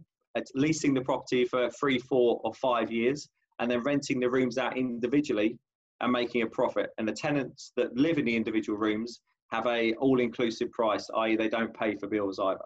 leasing 0.55 0.95
the 0.95 1.01
property 1.01 1.45
for 1.45 1.71
three, 1.71 1.99
four, 1.99 2.41
or 2.45 2.53
five 2.55 2.91
years, 2.91 3.29
and 3.61 3.71
then 3.71 3.83
renting 3.83 4.21
the 4.21 4.29
rooms 4.29 4.59
out 4.59 4.77
individually 4.77 5.59
and 6.01 6.13
making 6.13 6.43
a 6.43 6.47
profit. 6.47 6.91
And 6.99 7.07
the 7.07 7.13
tenants 7.13 7.73
that 7.77 7.97
live 7.97 8.19
in 8.19 8.25
the 8.25 8.35
individual 8.35 8.79
rooms 8.79 9.21
have 9.53 9.67
a 9.67 9.95
all-inclusive 9.95 10.71
price, 10.73 11.09
i.e., 11.17 11.37
they 11.37 11.49
don't 11.49 11.73
pay 11.73 11.95
for 11.97 12.09
bills 12.09 12.39
either. 12.39 12.65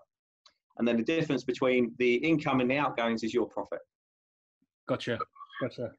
And 0.79 0.87
then 0.87 0.96
the 0.96 1.03
difference 1.03 1.44
between 1.44 1.92
the 1.98 2.14
income 2.14 2.61
and 2.61 2.70
the 2.70 2.79
outgoings 2.79 3.22
is 3.22 3.35
your 3.35 3.46
profit. 3.46 3.81
Gotcha. 4.88 5.18
Gotcha. 5.61 5.92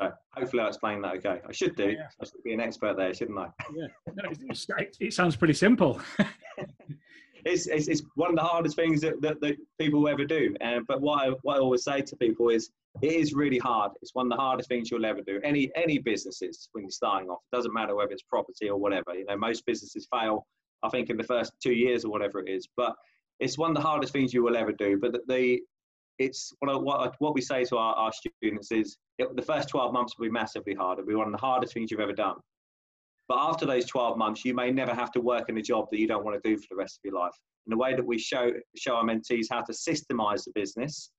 So 0.00 0.10
hopefully 0.34 0.62
I 0.62 0.68
explained 0.68 1.04
that 1.04 1.16
okay. 1.16 1.40
I 1.46 1.52
should 1.52 1.76
do. 1.76 1.90
Yeah. 1.90 2.08
I 2.20 2.24
should 2.24 2.42
be 2.44 2.54
an 2.54 2.60
expert 2.60 2.96
there, 2.96 3.12
shouldn't 3.12 3.38
I? 3.38 3.48
Yeah. 3.74 3.86
No, 4.14 4.30
it, 4.78 4.96
it 5.00 5.12
sounds 5.12 5.36
pretty 5.36 5.54
simple. 5.54 6.00
it's, 7.44 7.66
it's, 7.66 7.88
it's, 7.88 8.02
one 8.14 8.30
of 8.30 8.36
the 8.36 8.42
hardest 8.42 8.76
things 8.76 9.00
that, 9.02 9.20
that, 9.20 9.40
that 9.40 9.56
people 9.78 10.08
ever 10.08 10.24
do. 10.24 10.54
And, 10.60 10.86
but 10.86 11.00
what 11.00 11.22
I, 11.22 11.30
what 11.42 11.56
I 11.56 11.60
always 11.60 11.84
say 11.84 12.00
to 12.00 12.16
people 12.16 12.48
is 12.48 12.70
it 13.00 13.12
is 13.12 13.34
really 13.34 13.58
hard. 13.58 13.92
It's 14.00 14.14
one 14.14 14.26
of 14.26 14.30
the 14.30 14.42
hardest 14.42 14.68
things 14.68 14.90
you'll 14.90 15.04
ever 15.04 15.20
do. 15.22 15.40
Any, 15.44 15.70
any 15.76 15.98
businesses 15.98 16.68
when 16.72 16.84
you're 16.84 16.90
starting 16.90 17.28
off, 17.28 17.40
it 17.52 17.56
doesn't 17.56 17.72
matter 17.72 17.94
whether 17.94 18.12
it's 18.12 18.22
property 18.22 18.68
or 18.68 18.78
whatever. 18.78 19.14
You 19.14 19.24
know, 19.26 19.36
most 19.36 19.66
businesses 19.66 20.08
fail, 20.12 20.46
I 20.82 20.88
think, 20.88 21.10
in 21.10 21.16
the 21.16 21.24
first 21.24 21.52
two 21.62 21.72
years 21.72 22.04
or 22.04 22.10
whatever 22.10 22.40
it 22.40 22.50
is. 22.50 22.68
But 22.76 22.94
it's 23.40 23.58
one 23.58 23.70
of 23.70 23.76
the 23.76 23.82
hardest 23.82 24.12
things 24.12 24.32
you 24.32 24.42
will 24.42 24.56
ever 24.56 24.72
do. 24.72 24.98
But 24.98 25.12
the, 25.12 25.20
the 25.26 25.60
it's 26.24 26.52
what, 26.60 26.70
I, 26.70 26.76
what, 26.76 27.14
what 27.18 27.34
we 27.34 27.40
say 27.40 27.64
to 27.64 27.76
our, 27.76 27.94
our 27.94 28.12
students 28.12 28.70
is 28.70 28.96
it, 29.18 29.34
the 29.36 29.42
first 29.42 29.68
12 29.68 29.92
months 29.92 30.18
will 30.18 30.26
be 30.26 30.30
massively 30.30 30.74
hard. 30.74 30.98
It'll 30.98 31.08
be 31.08 31.14
one 31.14 31.26
of 31.26 31.32
the 31.32 31.38
hardest 31.38 31.74
things 31.74 31.90
you've 31.90 32.00
ever 32.00 32.12
done. 32.12 32.36
But 33.28 33.38
after 33.38 33.64
those 33.64 33.86
12 33.86 34.18
months, 34.18 34.44
you 34.44 34.54
may 34.54 34.70
never 34.70 34.94
have 34.94 35.12
to 35.12 35.20
work 35.20 35.48
in 35.48 35.56
a 35.56 35.62
job 35.62 35.86
that 35.90 35.98
you 35.98 36.06
don't 36.06 36.24
want 36.24 36.42
to 36.42 36.48
do 36.48 36.56
for 36.56 36.66
the 36.70 36.76
rest 36.76 36.98
of 36.98 37.10
your 37.10 37.20
life. 37.20 37.34
And 37.66 37.72
the 37.72 37.78
way 37.78 37.94
that 37.94 38.04
we 38.04 38.18
show, 38.18 38.50
show 38.76 38.96
our 38.96 39.04
mentees 39.04 39.46
how 39.50 39.62
to 39.62 39.72
systemize 39.72 40.44
the 40.44 40.52
business 40.54 41.10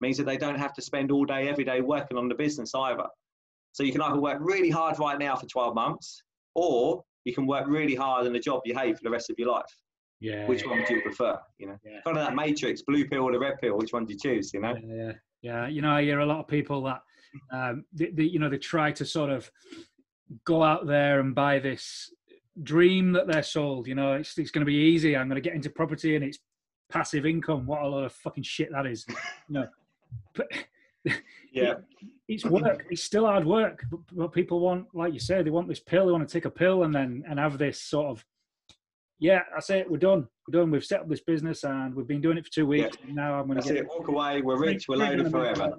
means 0.00 0.16
that 0.16 0.26
they 0.26 0.36
don't 0.36 0.58
have 0.58 0.72
to 0.74 0.82
spend 0.82 1.10
all 1.10 1.24
day, 1.24 1.48
every 1.48 1.64
day 1.64 1.80
working 1.80 2.16
on 2.16 2.28
the 2.28 2.34
business 2.34 2.72
either. 2.74 3.06
So 3.72 3.82
you 3.82 3.92
can 3.92 4.00
either 4.00 4.20
work 4.20 4.38
really 4.40 4.70
hard 4.70 4.98
right 4.98 5.18
now 5.18 5.36
for 5.36 5.46
12 5.46 5.74
months, 5.74 6.22
or 6.54 7.02
you 7.24 7.34
can 7.34 7.46
work 7.46 7.66
really 7.66 7.94
hard 7.94 8.26
in 8.26 8.34
a 8.34 8.40
job 8.40 8.62
you 8.64 8.76
hate 8.76 8.96
for 8.96 9.02
the 9.02 9.10
rest 9.10 9.28
of 9.28 9.36
your 9.38 9.50
life. 9.52 9.70
Yeah. 10.20 10.46
Which 10.46 10.66
one 10.66 10.84
do 10.86 10.94
you 10.94 11.02
prefer? 11.02 11.38
You 11.58 11.68
know, 11.68 11.78
yeah. 11.84 12.00
kind 12.04 12.18
of 12.18 12.26
that 12.26 12.34
matrix, 12.34 12.82
blue 12.82 13.06
pill 13.08 13.22
or 13.24 13.32
the 13.32 13.38
red 13.38 13.60
pill. 13.60 13.76
Which 13.76 13.92
one 13.92 14.04
do 14.04 14.14
you 14.14 14.18
choose? 14.18 14.52
You 14.52 14.60
know. 14.60 14.76
Yeah, 14.82 14.94
yeah. 14.94 15.12
yeah. 15.42 15.68
You 15.68 15.82
know, 15.82 15.92
I 15.92 16.02
hear 16.02 16.20
a 16.20 16.26
lot 16.26 16.40
of 16.40 16.48
people 16.48 16.82
that, 16.84 17.02
um, 17.52 17.84
they, 17.92 18.10
they, 18.10 18.24
you 18.24 18.38
know, 18.38 18.48
they 18.48 18.58
try 18.58 18.90
to 18.92 19.04
sort 19.04 19.30
of 19.30 19.50
go 20.44 20.62
out 20.62 20.86
there 20.86 21.20
and 21.20 21.34
buy 21.34 21.58
this 21.58 22.12
dream 22.62 23.12
that 23.12 23.26
they're 23.28 23.42
sold. 23.42 23.86
You 23.86 23.94
know, 23.94 24.14
it's, 24.14 24.36
it's 24.38 24.50
going 24.50 24.62
to 24.62 24.66
be 24.66 24.74
easy. 24.74 25.16
I'm 25.16 25.28
going 25.28 25.40
to 25.40 25.48
get 25.48 25.54
into 25.54 25.70
property 25.70 26.16
and 26.16 26.24
it's 26.24 26.38
passive 26.90 27.24
income. 27.24 27.66
What 27.66 27.82
a 27.82 27.86
lot 27.86 28.04
of 28.04 28.12
fucking 28.12 28.44
shit 28.44 28.72
that 28.72 28.86
is. 28.86 29.06
You 29.08 29.14
know, 29.50 29.68
but 30.34 30.48
yeah, 31.52 31.72
it, 31.72 31.78
it's 32.26 32.44
work. 32.44 32.84
It's 32.90 33.04
still 33.04 33.26
hard 33.26 33.44
work. 33.44 33.84
But, 33.90 34.00
but 34.12 34.32
people 34.32 34.60
want, 34.60 34.86
like 34.94 35.12
you 35.12 35.20
say, 35.20 35.42
they 35.42 35.50
want 35.50 35.68
this 35.68 35.80
pill. 35.80 36.06
They 36.06 36.12
want 36.12 36.28
to 36.28 36.32
take 36.32 36.44
a 36.44 36.50
pill 36.50 36.82
and 36.82 36.94
then 36.94 37.24
and 37.28 37.38
have 37.38 37.58
this 37.58 37.80
sort 37.80 38.06
of 38.08 38.24
yeah, 39.20 39.40
that's 39.52 39.70
it. 39.70 39.90
We're 39.90 39.98
done. 39.98 40.28
We're 40.46 40.60
done. 40.60 40.70
We've 40.70 40.84
set 40.84 41.00
up 41.00 41.08
this 41.08 41.20
business 41.20 41.64
and 41.64 41.94
we've 41.94 42.06
been 42.06 42.20
doing 42.20 42.38
it 42.38 42.44
for 42.44 42.52
two 42.52 42.66
weeks. 42.66 42.96
Yeah. 43.06 43.14
now 43.14 43.40
I'm 43.40 43.46
going 43.46 43.60
to 43.60 43.66
get 43.66 43.76
it. 43.78 43.86
Walk 43.88 44.08
away. 44.08 44.42
We're 44.42 44.58
rich. 44.58 44.88
We're 44.88 44.96
loaded 44.96 45.30
forever. 45.30 45.72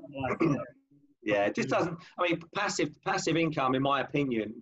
yeah, 1.24 1.46
it 1.46 1.56
just 1.56 1.70
doesn't. 1.70 1.98
I 2.18 2.24
mean, 2.24 2.42
passive 2.56 2.90
passive 3.06 3.38
income, 3.38 3.76
in 3.76 3.82
my 3.82 4.02
opinion, 4.02 4.62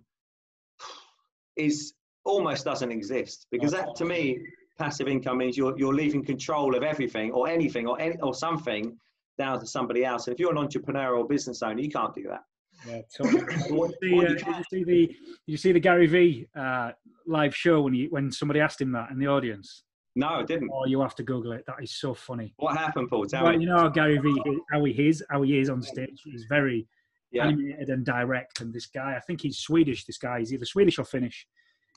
is 1.56 1.94
almost 2.24 2.64
doesn't 2.64 2.92
exist 2.92 3.46
because 3.50 3.72
that 3.72 3.96
to 3.96 4.04
me, 4.04 4.38
passive 4.78 5.08
income 5.08 5.38
means 5.38 5.56
you're 5.56 5.76
you're 5.76 5.94
leaving 5.94 6.24
control 6.24 6.76
of 6.76 6.82
everything 6.82 7.32
or 7.32 7.48
anything 7.48 7.86
or 7.86 8.00
any 8.00 8.16
or 8.20 8.34
something 8.34 8.96
down 9.38 9.58
to 9.58 9.66
somebody 9.66 10.04
else. 10.04 10.26
And 10.26 10.34
if 10.34 10.40
you're 10.40 10.52
an 10.52 10.58
entrepreneur 10.58 11.16
or 11.16 11.26
business 11.26 11.62
owner, 11.62 11.80
you 11.80 11.90
can't 11.90 12.14
do 12.14 12.24
that. 12.28 12.42
Yeah, 12.86 13.00
totally. 13.16 13.44
did, 13.44 13.70
you, 13.70 14.22
uh, 14.22 14.28
did, 14.28 14.46
you 14.46 14.64
see 14.70 14.84
the 14.84 15.06
did 15.06 15.16
you 15.46 15.56
see 15.56 15.72
the 15.72 15.80
Gary 15.80 16.06
Vee 16.06 16.46
uh, 16.56 16.92
live 17.26 17.54
show 17.54 17.82
when 17.82 17.94
you 17.94 18.08
when 18.10 18.30
somebody 18.30 18.60
asked 18.60 18.80
him 18.80 18.92
that 18.92 19.10
in 19.10 19.18
the 19.18 19.26
audience? 19.26 19.84
No, 20.14 20.28
I 20.28 20.42
didn't. 20.44 20.70
Oh, 20.72 20.86
you 20.86 21.00
have 21.00 21.14
to 21.16 21.22
Google 21.22 21.52
it. 21.52 21.64
That 21.66 21.76
is 21.82 21.98
so 21.98 22.14
funny. 22.14 22.54
What 22.56 22.76
happened, 22.76 23.08
Paul? 23.08 23.26
Tell 23.26 23.44
well, 23.44 23.52
me. 23.52 23.60
You 23.60 23.68
know 23.68 23.78
how 23.78 23.88
Gary 23.88 24.18
Vee 24.18 24.42
how 24.72 24.84
he 24.84 25.08
is 25.08 25.24
how 25.30 25.42
he 25.42 25.58
is 25.58 25.70
on 25.70 25.82
stage. 25.82 26.22
He's 26.24 26.46
very 26.48 26.88
yeah. 27.30 27.46
animated 27.46 27.88
and 27.90 28.04
direct. 28.04 28.60
And 28.60 28.72
this 28.72 28.86
guy, 28.86 29.14
I 29.16 29.20
think 29.20 29.40
he's 29.42 29.58
Swedish. 29.58 30.04
This 30.04 30.18
guy, 30.18 30.40
he's 30.40 30.52
either 30.52 30.64
Swedish 30.64 30.98
or 30.98 31.04
Finnish. 31.04 31.46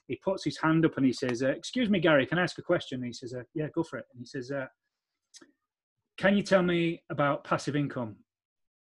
He 0.08 0.20
puts 0.24 0.44
his 0.44 0.58
hand 0.58 0.86
up 0.86 0.98
and 0.98 1.06
he 1.06 1.14
says, 1.14 1.42
uh, 1.42 1.50
"Excuse 1.50 1.90
me, 1.90 2.00
Gary, 2.00 2.26
can 2.26 2.38
I 2.38 2.44
ask 2.44 2.58
a 2.58 2.64
question?" 2.64 2.98
And 3.00 3.08
he 3.08 3.14
says, 3.14 3.34
uh, 3.34 3.44
"Yeah, 3.54 3.68
go 3.74 3.84
for 3.84 3.98
it." 3.98 4.06
And 4.14 4.20
he 4.20 4.26
says, 4.26 4.52
uh, 4.52 4.66
"Can 6.18 6.36
you 6.36 6.44
tell 6.44 6.64
me 6.64 7.04
about 7.10 7.44
passive 7.44 7.76
income?" 7.76 8.18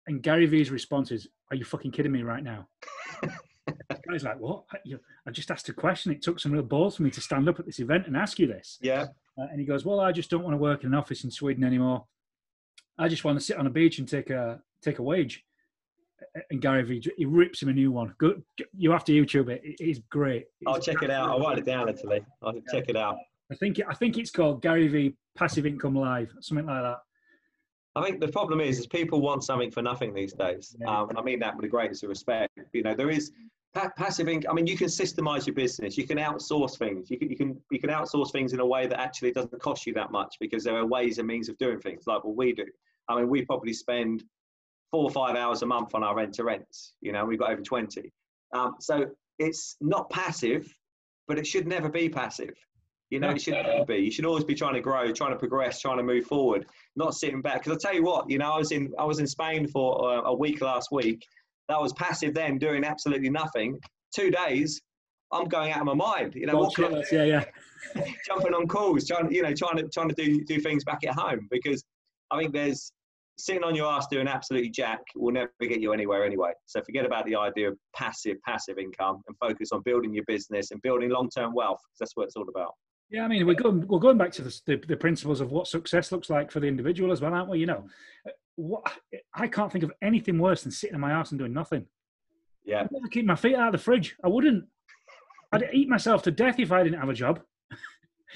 And 0.07 0.23
Gary 0.23 0.47
Vee's 0.47 0.71
response 0.71 1.11
is, 1.13 1.29
"Are 1.51 1.57
you 1.57 1.65
fucking 1.65 1.93
kidding 1.93 2.13
me 2.13 2.23
right 2.23 2.43
now?" 2.43 2.69
guy's 4.09 4.25
like, 4.25 4.39
"What? 4.39 4.65
I 5.27 5.31
just 5.31 5.51
asked 5.51 5.69
a 5.69 5.73
question. 5.73 6.13
It 6.13 6.23
took 6.23 6.41
some 6.41 6.53
real 6.53 6.63
balls 6.63 6.97
for 6.97 7.03
me 7.03 7.11
to 7.11 7.21
stand 7.21 7.49
up 7.49 7.59
at 7.59 7.67
this 7.67 7.81
event 7.81 8.07
and 8.07 8.17
ask 8.17 8.39
you 8.39 8.47
this." 8.47 8.79
Yeah. 8.81 9.07
Uh, 9.39 9.47
and 9.51 9.61
he 9.61 9.67
goes, 9.67 9.85
"Well, 9.85 10.01
I 10.01 10.13
just 10.13 10.31
don't 10.31 10.43
want 10.43 10.55
to 10.55 10.59
work 10.59 10.83
in 10.83 10.89
an 10.89 10.95
office 10.95 11.25
in 11.25 11.31
Sweden 11.31 11.65
anymore. 11.65 12.05
I 12.99 13.09
just 13.09 13.25
want 13.25 13.39
to 13.39 13.45
sit 13.45 13.57
on 13.57 13.67
a 13.67 13.71
beach 13.71 13.99
and 13.99 14.09
take 14.09 14.31
a 14.31 14.61
take 14.83 14.99
a 14.99 15.03
wage." 15.03 15.45
And 16.51 16.61
Gary 16.61 16.83
Vee, 16.83 17.13
he 17.17 17.27
rips 17.27 17.63
him 17.63 17.69
a 17.69 17.73
new 17.73 17.93
one. 17.93 18.13
Good, 18.19 18.43
you 18.77 18.91
have 18.91 19.05
to 19.05 19.13
YouTube 19.13 19.49
it. 19.51 19.61
It's 19.63 20.01
great. 20.11 20.47
I'll 20.67 20.81
check 20.81 21.03
it 21.03 21.11
out. 21.11 21.29
I'll 21.29 21.41
write 21.41 21.59
it 21.59 21.65
down 21.65 21.89
actually. 21.89 22.25
I'll 22.43 22.55
yeah. 22.55 22.61
check 22.73 22.89
it 22.89 22.97
out. 22.97 23.17
I 23.53 23.55
think 23.55 23.81
I 23.89 23.95
think 23.95 24.19
it's 24.19 24.31
called 24.31 24.61
Gary 24.61 24.89
Vee 24.89 25.17
Passive 25.37 25.65
Income 25.65 25.95
Live, 25.95 26.33
something 26.41 26.67
like 26.67 26.83
that. 26.83 26.99
I 27.97 28.05
think 28.05 28.21
the 28.21 28.29
problem 28.29 28.61
is, 28.61 28.79
is 28.79 28.87
people 28.87 29.21
want 29.21 29.45
something 29.45 29.71
for 29.71 29.83
nothing 29.83 30.15
these 30.15 30.33
days. 30.33 30.77
Um, 30.87 31.11
I 31.17 31.23
mean 31.23 31.41
that 31.41 31.57
with 31.57 31.63
the 31.63 31.69
greatest 31.69 32.03
of 32.03 32.11
respect. 32.11 32.53
You 32.73 32.83
know, 32.83 32.95
there 32.95 33.11
is 33.11 33.33
pa- 33.75 33.91
passive 33.97 34.29
income. 34.29 34.51
I 34.51 34.55
mean, 34.55 34.67
you 34.67 34.77
can 34.77 34.89
systemize 34.89 35.47
your 35.47 35.55
business. 35.55 35.97
You 35.97 36.07
can 36.07 36.19
outsource 36.19 36.79
things. 36.79 37.11
You 37.11 37.19
can, 37.19 37.31
you 37.31 37.37
can 37.37 37.61
you 37.71 37.81
can 37.81 37.91
outsource 37.91 38.31
things 38.31 38.53
in 38.53 38.61
a 38.61 38.67
way 38.67 38.87
that 38.87 39.01
actually 39.01 39.33
doesn't 39.33 39.61
cost 39.61 39.87
you 39.87 39.95
that 39.95 40.13
much 40.13 40.37
because 40.41 40.65
there 40.65 40.77
are 40.77 40.87
ways 40.87 41.19
and 41.19 41.27
means 41.27 41.49
of 41.49 41.57
doing 41.59 41.81
things 41.81 42.05
like 42.07 42.25
what 42.25 42.37
we 42.37 42.53
do. 42.53 42.67
I 43.09 43.17
mean, 43.17 43.29
we 43.29 43.45
probably 43.45 43.73
spend 43.73 44.23
four 44.91 45.05
or 45.05 45.11
five 45.11 45.37
hours 45.37 45.63
a 45.63 45.67
month 45.67 45.95
on 45.95 46.03
our 46.03 46.15
rent 46.15 46.35
to 46.35 46.45
rents. 46.45 46.95
You 47.01 47.13
know, 47.13 47.25
we've 47.25 47.39
got 47.39 47.51
over 47.51 47.63
twenty. 47.63 48.13
Um, 48.55 48.77
so 48.81 49.07
it's 49.39 49.77
not 49.81 50.11
passive, 50.11 50.73
but 51.27 51.39
it 51.39 51.47
should 51.47 51.67
never 51.67 51.89
be 51.89 52.09
passive. 52.09 52.55
You 53.11 53.21
know, 53.21 53.31
you 53.31 53.39
should 53.39 53.55
never 53.55 53.87
be. 53.87 53.97
You 53.97 54.11
should 54.11 54.27
always 54.27 54.45
be 54.45 54.55
trying 54.55 54.75
to 54.75 54.81
grow, 54.81 55.11
trying 55.13 55.31
to 55.31 55.39
progress, 55.39 55.81
trying 55.81 55.97
to 55.97 56.03
move 56.03 56.27
forward, 56.27 56.67
not 56.99 57.15
sitting 57.15 57.41
back. 57.41 57.65
Because 57.65 57.79
I 57.83 57.89
tell 57.89 57.95
you 57.95 58.05
what, 58.05 58.29
you 58.29 58.39
know, 58.39 58.53
I 58.53 58.59
was 58.59 58.73
in 58.73 58.93
I 58.99 59.05
was 59.05 59.21
in 59.21 59.27
Spain 59.27 59.67
for 59.67 60.13
a, 60.13 60.23
a 60.25 60.35
week 60.35 60.61
last 60.61 60.89
week. 60.93 61.25
That 61.69 61.81
was 61.81 61.93
passive 61.95 62.35
then, 62.35 62.59
doing 62.59 62.85
absolutely 62.85 63.31
nothing. 63.31 63.79
Two 64.15 64.31
days, 64.31 64.81
I'm 65.33 65.47
going 65.47 65.73
out 65.73 65.81
of 65.81 65.87
my 65.87 65.95
mind. 65.95 66.35
You 66.35 66.47
know, 66.47 66.57
walking, 66.57 67.03
yeah, 67.13 67.25
yeah, 67.25 67.45
jumping 68.27 68.55
on 68.55 68.67
calls, 68.67 69.07
trying, 69.07 69.33
you 69.33 69.43
know, 69.43 69.55
trying 69.55 69.77
to 69.77 69.89
trying 69.89 70.09
to 70.09 70.15
do 70.15 70.45
do 70.45 70.61
things 70.61 70.85
back 70.85 71.01
at 71.07 71.15
home 71.15 71.47
because 71.51 71.85
I 72.31 72.39
think 72.39 72.53
there's 72.53 72.93
sitting 73.39 73.63
on 73.63 73.75
your 73.77 73.87
ass 73.87 74.09
doing 74.11 74.27
absolutely 74.27 74.69
jack 74.69 74.99
will 75.15 75.33
never 75.33 75.51
get 75.61 75.81
you 75.81 75.93
anywhere 75.93 76.25
anyway. 76.25 76.51
So 76.67 76.83
forget 76.83 77.07
about 77.07 77.25
the 77.27 77.37
idea 77.37 77.69
of 77.69 77.79
passive 77.95 78.37
passive 78.45 78.79
income 78.79 79.23
and 79.29 79.37
focus 79.39 79.71
on 79.73 79.83
building 79.85 80.13
your 80.13 80.25
business 80.27 80.73
and 80.73 80.83
building 80.83 81.11
long 81.11 81.31
term 81.31 81.55
wealth. 81.55 81.81
That's 82.01 82.13
what 82.17 82.25
it's 82.25 82.37
all 82.37 82.49
about. 82.49 82.73
Yeah, 83.11 83.25
I 83.25 83.29
mean, 83.29 83.47
we're 83.47 83.55
going 83.55 83.87
we're 83.87 83.99
going 83.99 84.19
back 84.19 84.33
to 84.33 84.43
the, 84.43 84.61
the, 84.67 84.77
the 84.89 84.97
principles 84.97 85.41
of 85.41 85.51
what 85.51 85.67
success 85.67 86.13
looks 86.13 86.29
like 86.29 86.51
for 86.51 86.61
the 86.61 86.67
individual 86.67 87.11
as 87.11 87.21
well, 87.21 87.33
aren't 87.33 87.49
we? 87.49 87.59
You 87.59 87.67
know, 87.67 87.87
what 88.57 88.83
I 89.35 89.49
can't 89.49 89.73
think 89.73 89.85
of 89.85 89.93
anything 90.03 90.39
worse 90.39 90.63
than 90.63 90.73
sitting 90.73 90.95
in 90.95 91.01
my 91.01 91.13
ass 91.13 91.31
and 91.31 91.39
doing 91.39 91.55
nothing. 91.55 91.87
Yeah, 92.65 92.83
I'd 92.83 93.11
keep 93.11 93.25
my 93.25 93.35
feet 93.35 93.55
out 93.55 93.69
of 93.69 93.73
the 93.73 93.79
fridge. 93.79 94.17
I 94.23 94.29
wouldn't. 94.29 94.67
I'd 95.53 95.71
eat 95.73 95.89
myself 95.89 96.23
to 96.25 96.31
death 96.31 96.59
if 96.59 96.71
I 96.71 96.83
didn't 96.83 97.01
have 97.01 97.09
a 97.09 97.15
job. 97.15 97.41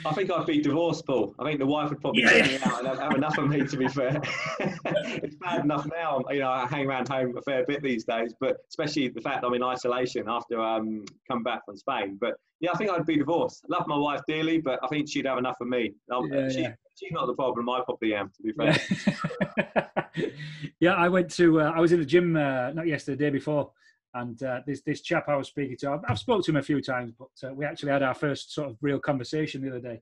I 0.04 0.12
think 0.14 0.30
I'd 0.30 0.46
be 0.46 0.60
divorced, 0.60 1.06
Paul. 1.06 1.34
I 1.38 1.44
think 1.44 1.58
the 1.58 1.66
wife 1.66 1.90
would 1.90 2.00
probably 2.00 2.22
yeah. 2.22 2.46
me 2.46 2.58
out 2.64 2.78
and 2.78 2.88
have, 2.88 2.98
have 2.98 3.14
enough 3.14 3.36
of 3.38 3.48
me. 3.48 3.64
To 3.66 3.76
be 3.76 3.88
fair, 3.88 4.20
it's 4.60 5.36
bad 5.36 5.64
enough 5.64 5.86
now. 5.86 6.22
You 6.30 6.40
know, 6.40 6.50
I 6.50 6.66
hang 6.66 6.86
around 6.86 7.08
home 7.08 7.36
a 7.36 7.42
fair 7.42 7.64
bit 7.66 7.82
these 7.82 8.04
days, 8.04 8.34
but 8.40 8.58
especially 8.68 9.08
the 9.08 9.20
fact 9.20 9.44
I'm 9.44 9.54
in 9.54 9.62
isolation 9.62 10.24
after 10.28 10.60
um 10.60 11.04
come 11.30 11.42
back 11.42 11.64
from 11.64 11.76
Spain. 11.76 12.16
But 12.20 12.34
yeah, 12.60 12.70
I 12.72 12.78
think 12.78 12.90
I'd 12.90 13.06
be 13.06 13.16
divorced. 13.16 13.64
I 13.64 13.76
love 13.76 13.86
my 13.86 13.96
wife 13.96 14.20
dearly, 14.26 14.58
but 14.58 14.78
I 14.82 14.88
think 14.88 15.08
she'd 15.08 15.26
have 15.26 15.38
enough 15.38 15.56
of 15.60 15.68
me. 15.68 15.92
Yeah, 16.10 16.48
she, 16.48 16.60
yeah. 16.62 16.74
She's 16.98 17.12
not 17.12 17.26
the 17.26 17.34
problem. 17.34 17.68
I 17.68 17.80
probably 17.84 18.14
am. 18.14 18.30
To 18.36 18.42
be 18.42 18.52
fair. 18.52 20.30
yeah, 20.80 20.94
I 20.94 21.08
went 21.08 21.30
to. 21.32 21.60
Uh, 21.60 21.72
I 21.74 21.80
was 21.80 21.92
in 21.92 22.00
the 22.00 22.06
gym 22.06 22.36
uh, 22.36 22.70
not 22.72 22.86
yesterday, 22.86 23.16
the 23.16 23.24
day 23.24 23.30
before 23.30 23.72
and 24.14 24.42
uh, 24.42 24.60
this 24.66 24.82
this 24.82 25.00
chap 25.00 25.28
I 25.28 25.36
was 25.36 25.48
speaking 25.48 25.76
to, 25.78 25.90
I've, 25.90 26.00
I've 26.08 26.18
spoken 26.18 26.42
to 26.44 26.50
him 26.52 26.56
a 26.56 26.62
few 26.62 26.80
times, 26.80 27.12
but 27.18 27.48
uh, 27.48 27.54
we 27.54 27.64
actually 27.64 27.92
had 27.92 28.02
our 28.02 28.14
first 28.14 28.52
sort 28.52 28.70
of 28.70 28.76
real 28.80 28.98
conversation 28.98 29.62
the 29.62 29.70
other 29.70 29.80
day, 29.80 30.00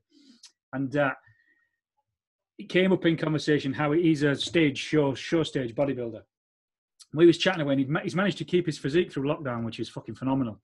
and 0.73 0.95
uh, 0.95 1.13
it 2.57 2.69
came 2.69 2.91
up 2.91 3.05
in 3.05 3.17
conversation 3.17 3.73
how 3.73 3.91
he's 3.91 4.23
a 4.23 4.35
stage 4.35 4.77
show 4.77 5.13
show 5.13 5.43
stage 5.43 5.73
bodybuilder. 5.73 6.21
We 7.13 7.25
was 7.25 7.37
chatting 7.37 7.61
away, 7.61 7.73
and 7.73 8.01
he's 8.03 8.15
managed 8.15 8.37
to 8.39 8.45
keep 8.45 8.65
his 8.65 8.77
physique 8.77 9.11
through 9.11 9.27
lockdown, 9.27 9.65
which 9.65 9.79
is 9.79 9.89
fucking 9.89 10.15
phenomenal. 10.15 10.61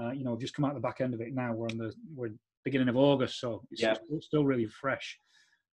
Uh, 0.00 0.12
you 0.12 0.24
know, 0.24 0.36
just 0.36 0.54
come 0.54 0.64
out 0.64 0.74
the 0.74 0.80
back 0.80 1.00
end 1.00 1.14
of 1.14 1.20
it 1.20 1.34
now. 1.34 1.52
We're 1.52 1.68
on 1.68 1.76
the 1.76 1.92
we're 2.14 2.30
beginning 2.64 2.88
of 2.88 2.96
August, 2.96 3.40
so 3.40 3.62
it's, 3.70 3.82
yeah. 3.82 3.94
still, 3.94 4.20
still 4.20 4.44
really 4.44 4.66
fresh. 4.66 5.18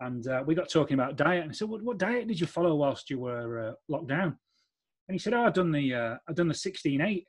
And 0.00 0.26
uh, 0.26 0.42
we 0.46 0.54
got 0.54 0.68
talking 0.68 0.94
about 0.94 1.16
diet, 1.16 1.42
and 1.42 1.50
I 1.50 1.54
said, 1.54 1.68
"What, 1.68 1.82
what 1.82 1.98
diet 1.98 2.28
did 2.28 2.40
you 2.40 2.46
follow 2.46 2.74
whilst 2.74 3.10
you 3.10 3.18
were 3.18 3.68
uh, 3.68 3.72
locked 3.88 4.08
down?" 4.08 4.38
And 5.08 5.14
he 5.14 5.18
said, 5.18 5.34
"Oh, 5.34 5.44
I've 5.44 5.54
done 5.54 5.70
the 5.70 5.94
uh, 5.94 6.16
I've 6.28 6.34
done 6.34 6.48
the 6.48 6.54
sixteen 6.54 7.00
eight. 7.00 7.26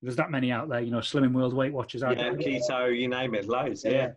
There's 0.00 0.16
that 0.16 0.30
many 0.30 0.50
out 0.50 0.68
there, 0.68 0.80
you 0.80 0.90
know, 0.90 0.98
Slimming 0.98 1.32
World, 1.32 1.54
Weight 1.54 1.72
Watchers. 1.72 2.02
Yeah, 2.02 2.30
keto, 2.30 2.98
you 2.98 3.08
name 3.08 3.34
it, 3.34 3.48
loads. 3.48 3.84
Yeah. 3.84 3.90
yeah. 3.90 4.08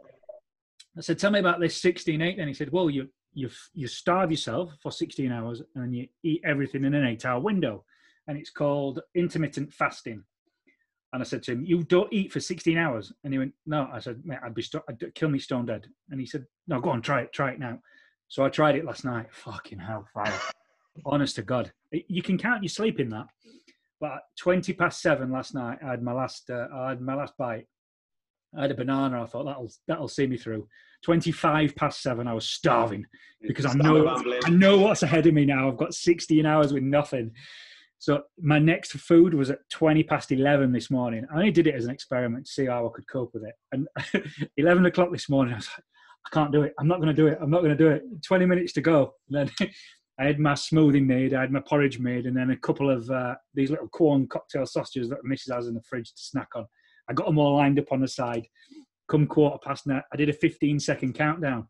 I 0.97 1.01
said, 1.01 1.19
"Tell 1.19 1.31
me 1.31 1.39
about 1.39 1.59
this 1.59 1.79
sixteen 1.79 2.21
eight." 2.21 2.39
And 2.39 2.47
he 2.47 2.53
said, 2.53 2.71
"Well, 2.71 2.89
you 2.89 3.07
you 3.33 3.49
you 3.73 3.87
starve 3.87 4.31
yourself 4.31 4.71
for 4.81 4.91
16 4.91 5.29
hours 5.31 5.61
and 5.75 5.93
you 5.93 6.07
eat 6.23 6.41
everything 6.45 6.85
in 6.85 6.93
an 6.93 7.05
eight 7.05 7.25
hour 7.25 7.39
window, 7.39 7.83
and 8.27 8.37
it's 8.37 8.51
called 8.51 9.01
intermittent 9.15 9.73
fasting." 9.73 10.23
And 11.13 11.21
I 11.21 11.25
said 11.25 11.43
to 11.43 11.51
him, 11.51 11.63
"You 11.65 11.83
don't 11.83 12.11
eat 12.11 12.31
for 12.31 12.39
16 12.39 12.77
hours." 12.77 13.11
And 13.23 13.33
he 13.33 13.39
went, 13.39 13.53
"No." 13.65 13.87
I 13.91 13.99
said, 13.99 14.21
"Mate, 14.25 14.39
I'd 14.43 14.55
be 14.55 14.61
st- 14.61 14.83
I'd 14.89 15.15
kill 15.15 15.29
me 15.29 15.39
stone 15.39 15.65
dead." 15.65 15.87
And 16.09 16.19
he 16.19 16.25
said, 16.25 16.45
"No, 16.67 16.79
go 16.79 16.89
on, 16.89 17.01
try 17.01 17.21
it, 17.21 17.33
try 17.33 17.51
it 17.51 17.59
now." 17.59 17.79
So 18.27 18.43
I 18.43 18.49
tried 18.49 18.75
it 18.75 18.85
last 18.85 19.05
night. 19.05 19.27
Fucking 19.31 19.79
hell, 19.79 20.07
fire! 20.13 20.33
Honest 21.05 21.35
to 21.35 21.41
God, 21.41 21.71
you 21.91 22.21
can 22.21 22.37
count 22.37 22.63
your 22.63 22.69
sleep 22.69 22.99
in 22.99 23.09
that. 23.09 23.27
But 23.99 24.19
twenty 24.37 24.73
past 24.73 25.01
seven 25.01 25.31
last 25.31 25.55
night, 25.55 25.79
I 25.83 25.91
had 25.91 26.03
my 26.03 26.13
last, 26.13 26.49
uh, 26.49 26.67
I 26.73 26.89
had 26.89 27.01
my 27.01 27.15
last 27.15 27.33
bite. 27.37 27.65
I 28.57 28.63
had 28.63 28.71
a 28.71 28.75
banana. 28.75 29.23
I 29.23 29.25
thought 29.25 29.45
that'll 29.45 29.71
that'll 29.87 30.07
see 30.07 30.27
me 30.27 30.37
through. 30.37 30.67
Twenty-five 31.03 31.75
past 31.75 32.01
seven, 32.01 32.27
I 32.27 32.33
was 32.33 32.47
starving 32.47 33.05
because 33.41 33.65
I 33.65 33.73
know 33.73 34.07
I 34.43 34.49
know 34.49 34.77
what's 34.79 35.03
ahead 35.03 35.27
of 35.27 35.33
me 35.33 35.45
now. 35.45 35.69
I've 35.69 35.77
got 35.77 35.93
sixteen 35.93 36.45
hours 36.45 36.73
with 36.73 36.83
nothing. 36.83 37.31
So 37.99 38.23
my 38.41 38.59
next 38.59 38.91
food 38.91 39.33
was 39.33 39.49
at 39.49 39.59
twenty 39.71 40.03
past 40.03 40.31
eleven 40.31 40.71
this 40.71 40.91
morning. 40.91 41.25
I 41.31 41.37
only 41.37 41.51
did 41.51 41.67
it 41.67 41.75
as 41.75 41.85
an 41.85 41.91
experiment 41.91 42.45
to 42.45 42.51
see 42.51 42.65
how 42.65 42.85
I 42.85 42.89
could 42.93 43.07
cope 43.07 43.33
with 43.33 43.43
it. 43.43 43.55
And 43.71 43.87
eleven 44.57 44.85
o'clock 44.85 45.11
this 45.11 45.29
morning, 45.29 45.53
I 45.53 45.57
was 45.57 45.67
like, 45.67 45.85
I 46.25 46.29
can't 46.33 46.51
do 46.51 46.63
it. 46.63 46.73
I'm 46.79 46.87
not 46.87 46.97
going 46.97 47.07
to 47.07 47.13
do 47.13 47.27
it. 47.27 47.37
I'm 47.41 47.49
not 47.49 47.61
going 47.61 47.75
to 47.75 47.83
do 47.83 47.89
it. 47.89 48.03
Twenty 48.23 48.45
minutes 48.45 48.73
to 48.73 48.81
go. 48.81 49.13
And 49.29 49.49
then 49.59 49.69
I 50.19 50.25
had 50.25 50.39
my 50.39 50.53
smoothie 50.53 51.05
made, 51.05 51.33
I 51.33 51.41
had 51.41 51.51
my 51.51 51.59
porridge 51.59 51.99
made, 51.99 52.25
and 52.25 52.35
then 52.35 52.51
a 52.51 52.57
couple 52.57 52.89
of 52.89 53.09
uh, 53.09 53.35
these 53.53 53.69
little 53.69 53.89
corn 53.89 54.27
cocktail 54.27 54.65
sausages 54.65 55.09
that 55.09 55.25
Mrs. 55.25 55.53
has 55.53 55.67
in 55.67 55.73
the 55.73 55.81
fridge 55.81 56.11
to 56.13 56.21
snack 56.21 56.49
on. 56.55 56.65
I 57.09 57.13
got 57.13 57.25
them 57.25 57.37
all 57.37 57.57
lined 57.57 57.79
up 57.79 57.91
on 57.91 57.99
the 57.99 58.07
side. 58.07 58.47
Come 59.09 59.27
quarter 59.27 59.57
past 59.63 59.85
now, 59.85 60.01
I 60.11 60.15
did 60.15 60.29
a 60.29 60.33
15 60.33 60.79
second 60.79 61.13
countdown, 61.13 61.67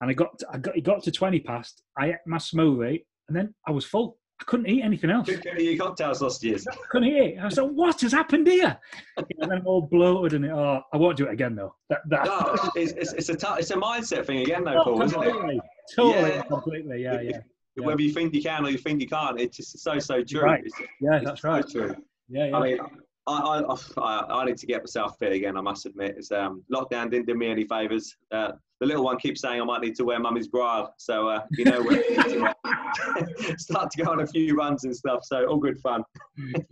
and 0.00 0.10
I 0.10 0.12
got 0.12 0.38
to, 0.40 0.46
I 0.52 0.58
got 0.58 0.76
it 0.76 0.82
got 0.82 1.02
to 1.02 1.10
20 1.10 1.40
past. 1.40 1.82
I 1.98 2.10
ate 2.10 2.16
my 2.26 2.36
smoothie, 2.36 3.02
and 3.28 3.36
then 3.36 3.54
I 3.66 3.70
was 3.70 3.86
full. 3.86 4.18
I 4.40 4.44
couldn't 4.44 4.68
eat 4.68 4.82
anything 4.82 5.10
else. 5.10 5.26
Couldn't 5.26 5.60
eat 5.60 5.76
your 5.76 5.86
cocktail 5.86 6.14
sausages. 6.14 6.66
I 6.70 6.76
couldn't 6.90 7.08
eat 7.08 7.16
it. 7.16 7.38
I 7.42 7.48
said, 7.48 7.62
"What 7.62 8.00
has 8.02 8.12
happened 8.12 8.46
here?" 8.46 8.78
and 9.16 9.26
then 9.38 9.52
I'm 9.52 9.66
all 9.66 9.82
bloated, 9.82 10.34
and 10.34 10.44
it, 10.44 10.52
oh, 10.52 10.82
I 10.92 10.96
won't 10.98 11.16
do 11.16 11.26
it 11.26 11.32
again 11.32 11.56
though. 11.56 11.74
That, 11.88 12.00
that. 12.10 12.26
No, 12.26 12.70
it's, 12.76 12.92
it's, 12.92 13.12
it's 13.14 13.28
a 13.30 13.36
t- 13.36 13.58
it's 13.58 13.70
a 13.70 13.76
mindset 13.76 14.26
thing 14.26 14.40
again, 14.40 14.64
though, 14.64 14.80
oh, 14.80 14.84
Paul, 14.84 15.02
isn't 15.02 15.22
it? 15.22 15.60
Totally, 15.96 16.30
yeah. 16.30 16.42
completely, 16.42 17.02
yeah, 17.02 17.20
yeah 17.20 17.40
yeah. 17.80 17.86
whether 17.86 18.02
you 18.02 18.12
think 18.12 18.34
you 18.34 18.42
can 18.42 18.64
or 18.64 18.70
you 18.70 18.78
think 18.78 19.00
you 19.00 19.08
can't. 19.08 19.40
It's 19.40 19.56
just 19.56 19.78
so 19.78 19.98
so 19.98 20.22
true. 20.22 20.42
Right. 20.42 20.62
It's, 20.64 20.80
yeah, 21.00 21.16
it's 21.16 21.24
that's 21.24 21.42
so 21.42 21.48
right. 21.48 21.68
True. 21.68 21.94
Yeah, 22.28 22.46
yeah. 22.46 22.56
I 22.56 22.62
mean, 22.62 22.78
I, 23.26 23.62
I, 23.98 24.26
I, 24.30 24.44
need 24.44 24.56
to 24.58 24.66
get 24.66 24.82
myself 24.82 25.18
fit 25.18 25.32
again. 25.32 25.56
I 25.56 25.60
must 25.60 25.86
admit, 25.86 26.14
it's, 26.16 26.32
um, 26.32 26.64
lockdown 26.72 27.10
didn't 27.10 27.26
do 27.26 27.34
me 27.34 27.50
any 27.50 27.64
favors. 27.64 28.16
Uh, 28.32 28.52
the 28.80 28.86
little 28.86 29.04
one 29.04 29.18
keeps 29.18 29.42
saying 29.42 29.60
I 29.60 29.64
might 29.64 29.82
need 29.82 29.94
to 29.96 30.04
wear 30.04 30.18
mummy's 30.18 30.48
bra, 30.48 30.88
so 30.96 31.28
uh, 31.28 31.42
you 31.50 31.66
know, 31.66 31.82
to, 31.82 32.54
start 33.58 33.90
to 33.90 34.02
go 34.02 34.10
on 34.10 34.20
a 34.20 34.26
few 34.26 34.56
runs 34.56 34.84
and 34.84 34.96
stuff. 34.96 35.20
So 35.22 35.44
all 35.46 35.58
good 35.58 35.78
fun. 35.80 36.02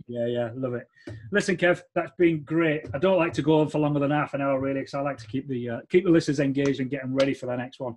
yeah, 0.07 0.25
yeah, 0.25 0.49
love 0.55 0.73
it. 0.73 0.87
Listen, 1.31 1.55
Kev, 1.55 1.81
that's 1.93 2.11
been 2.17 2.41
great. 2.41 2.87
I 2.95 2.97
don't 2.97 3.17
like 3.17 3.33
to 3.33 3.43
go 3.43 3.59
on 3.59 3.69
for 3.69 3.77
longer 3.77 3.99
than 3.99 4.09
half 4.09 4.33
an 4.33 4.41
hour, 4.41 4.59
really, 4.59 4.79
because 4.79 4.95
I 4.95 5.01
like 5.01 5.17
to 5.19 5.27
keep 5.27 5.47
the 5.47 5.69
uh, 5.69 5.79
keep 5.89 6.03
the 6.03 6.09
listeners 6.09 6.39
engaged 6.39 6.79
and 6.79 6.89
get 6.89 7.03
them 7.03 7.13
ready 7.13 7.35
for 7.35 7.45
the 7.45 7.55
next 7.55 7.79
one. 7.79 7.95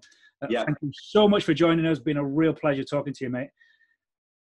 Yeah. 0.48 0.64
Thank 0.64 0.78
you 0.82 0.90
so 0.92 1.28
much 1.28 1.44
for 1.44 1.54
joining 1.54 1.86
us. 1.86 1.98
It's 1.98 2.04
been 2.04 2.16
a 2.16 2.24
real 2.24 2.52
pleasure 2.52 2.84
talking 2.84 3.12
to 3.12 3.24
you, 3.24 3.30
mate. 3.30 3.48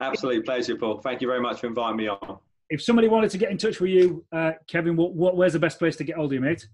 Absolute 0.01 0.45
pleasure, 0.45 0.77
Paul. 0.77 1.01
Thank 1.01 1.21
you 1.21 1.29
very 1.29 1.41
much 1.41 1.61
for 1.61 1.67
inviting 1.67 1.97
me 1.97 2.09
on. 2.09 2.39
If 2.71 2.83
somebody 2.83 3.09
wanted 3.09 3.31
to 3.31 3.39
get 3.39 3.51
in 3.51 3.59
touch 3.59 3.81
with 3.81 3.91
you, 3.91 4.25
uh, 4.33 4.53
Kevin, 4.67 4.97
what, 4.97 5.13
what, 5.13 5.37
where's 5.37 5.53
the 5.53 5.59
best 5.59 5.79
place 5.79 5.97
to 5.97 6.05
get 6.05 6.17
hold 6.17 6.31
of 6.31 6.35
you, 6.35 6.41
mate? 6.41 6.67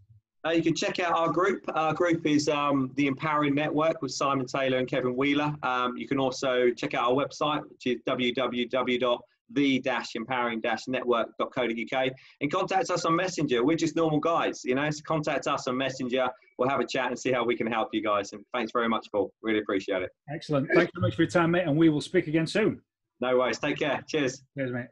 Uh, 0.47 0.51
you 0.51 0.63
can 0.63 0.75
check 0.75 1.01
out 1.01 1.13
our 1.13 1.31
group. 1.33 1.65
Our 1.75 1.93
group 1.93 2.25
is 2.25 2.49
um, 2.49 2.93
the 2.95 3.07
Empowering 3.07 3.55
Network 3.55 4.01
with 4.01 4.13
Simon 4.13 4.47
Taylor 4.47 4.79
and 4.79 4.89
Kevin 4.89 5.17
Wheeler. 5.17 5.55
Um, 5.63 5.97
you 5.97 6.07
can 6.07 6.19
also 6.19 6.71
check 6.71 6.95
out 6.95 7.11
our 7.11 7.15
website, 7.15 7.63
which 7.69 7.87
is 7.87 8.01
www 8.07 9.19
the-empowering-network.co.uk 9.53 12.13
and 12.41 12.53
contact 12.53 12.91
us 12.91 13.05
on 13.05 13.17
Messenger. 13.17 13.65
We're 13.65 13.77
just 13.77 13.97
normal 13.97 14.21
guys, 14.21 14.63
you 14.65 14.75
know, 14.75 14.89
so 14.91 15.03
contact 15.07 15.47
us 15.47 15.69
on 15.69 15.77
Messenger. 15.77 16.29
We'll 16.59 16.69
have 16.69 16.81
a 16.81 16.87
chat 16.87 17.09
and 17.09 17.19
see 17.19 17.33
how 17.33 17.45
we 17.45 17.57
can 17.57 17.67
help 17.67 17.89
you 17.93 18.03
guys. 18.03 18.33
And 18.33 18.45
thanks 18.53 18.73
very 18.73 18.89
much, 18.89 19.07
Paul. 19.13 19.33
Really 19.43 19.61
appreciate 19.61 20.03
it. 20.03 20.11
Excellent. 20.33 20.69
Thanks 20.75 20.93
so 20.95 21.01
much 21.01 21.15
for 21.15 21.23
your 21.23 21.31
time, 21.31 21.53
mate. 21.53 21.65
And 21.67 21.77
we 21.77 21.89
will 21.89 22.01
speak 22.01 22.27
again 22.27 22.47
soon. 22.47 22.81
No 23.21 23.39
worries. 23.39 23.59
Take 23.59 23.79
care. 23.79 24.03
Cheers. 24.09 24.43
Cheers, 24.57 24.73
mate. 24.73 24.87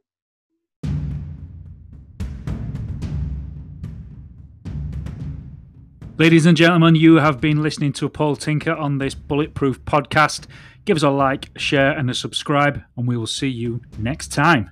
Ladies 6.19 6.47
and 6.47 6.57
gentlemen, 6.57 6.95
you 6.95 7.17
have 7.17 7.43
been 7.43 7.63
listening 7.63 7.93
to 7.93 8.09
Paul 8.09 8.37
Tinker 8.37 8.73
on 8.73 8.97
this 8.97 9.15
Bulletproof 9.15 9.85
podcast. 9.85 10.47
Give 10.87 10.97
us 10.97 11.03
a 11.03 11.11
like, 11.11 11.51
share, 11.59 11.91
and 11.91 12.09
a 12.09 12.15
subscribe, 12.15 12.81
and 12.97 13.07
we 13.07 13.17
will 13.17 13.27
see 13.27 13.49
you 13.49 13.83
next 13.99 14.29
time. 14.33 14.71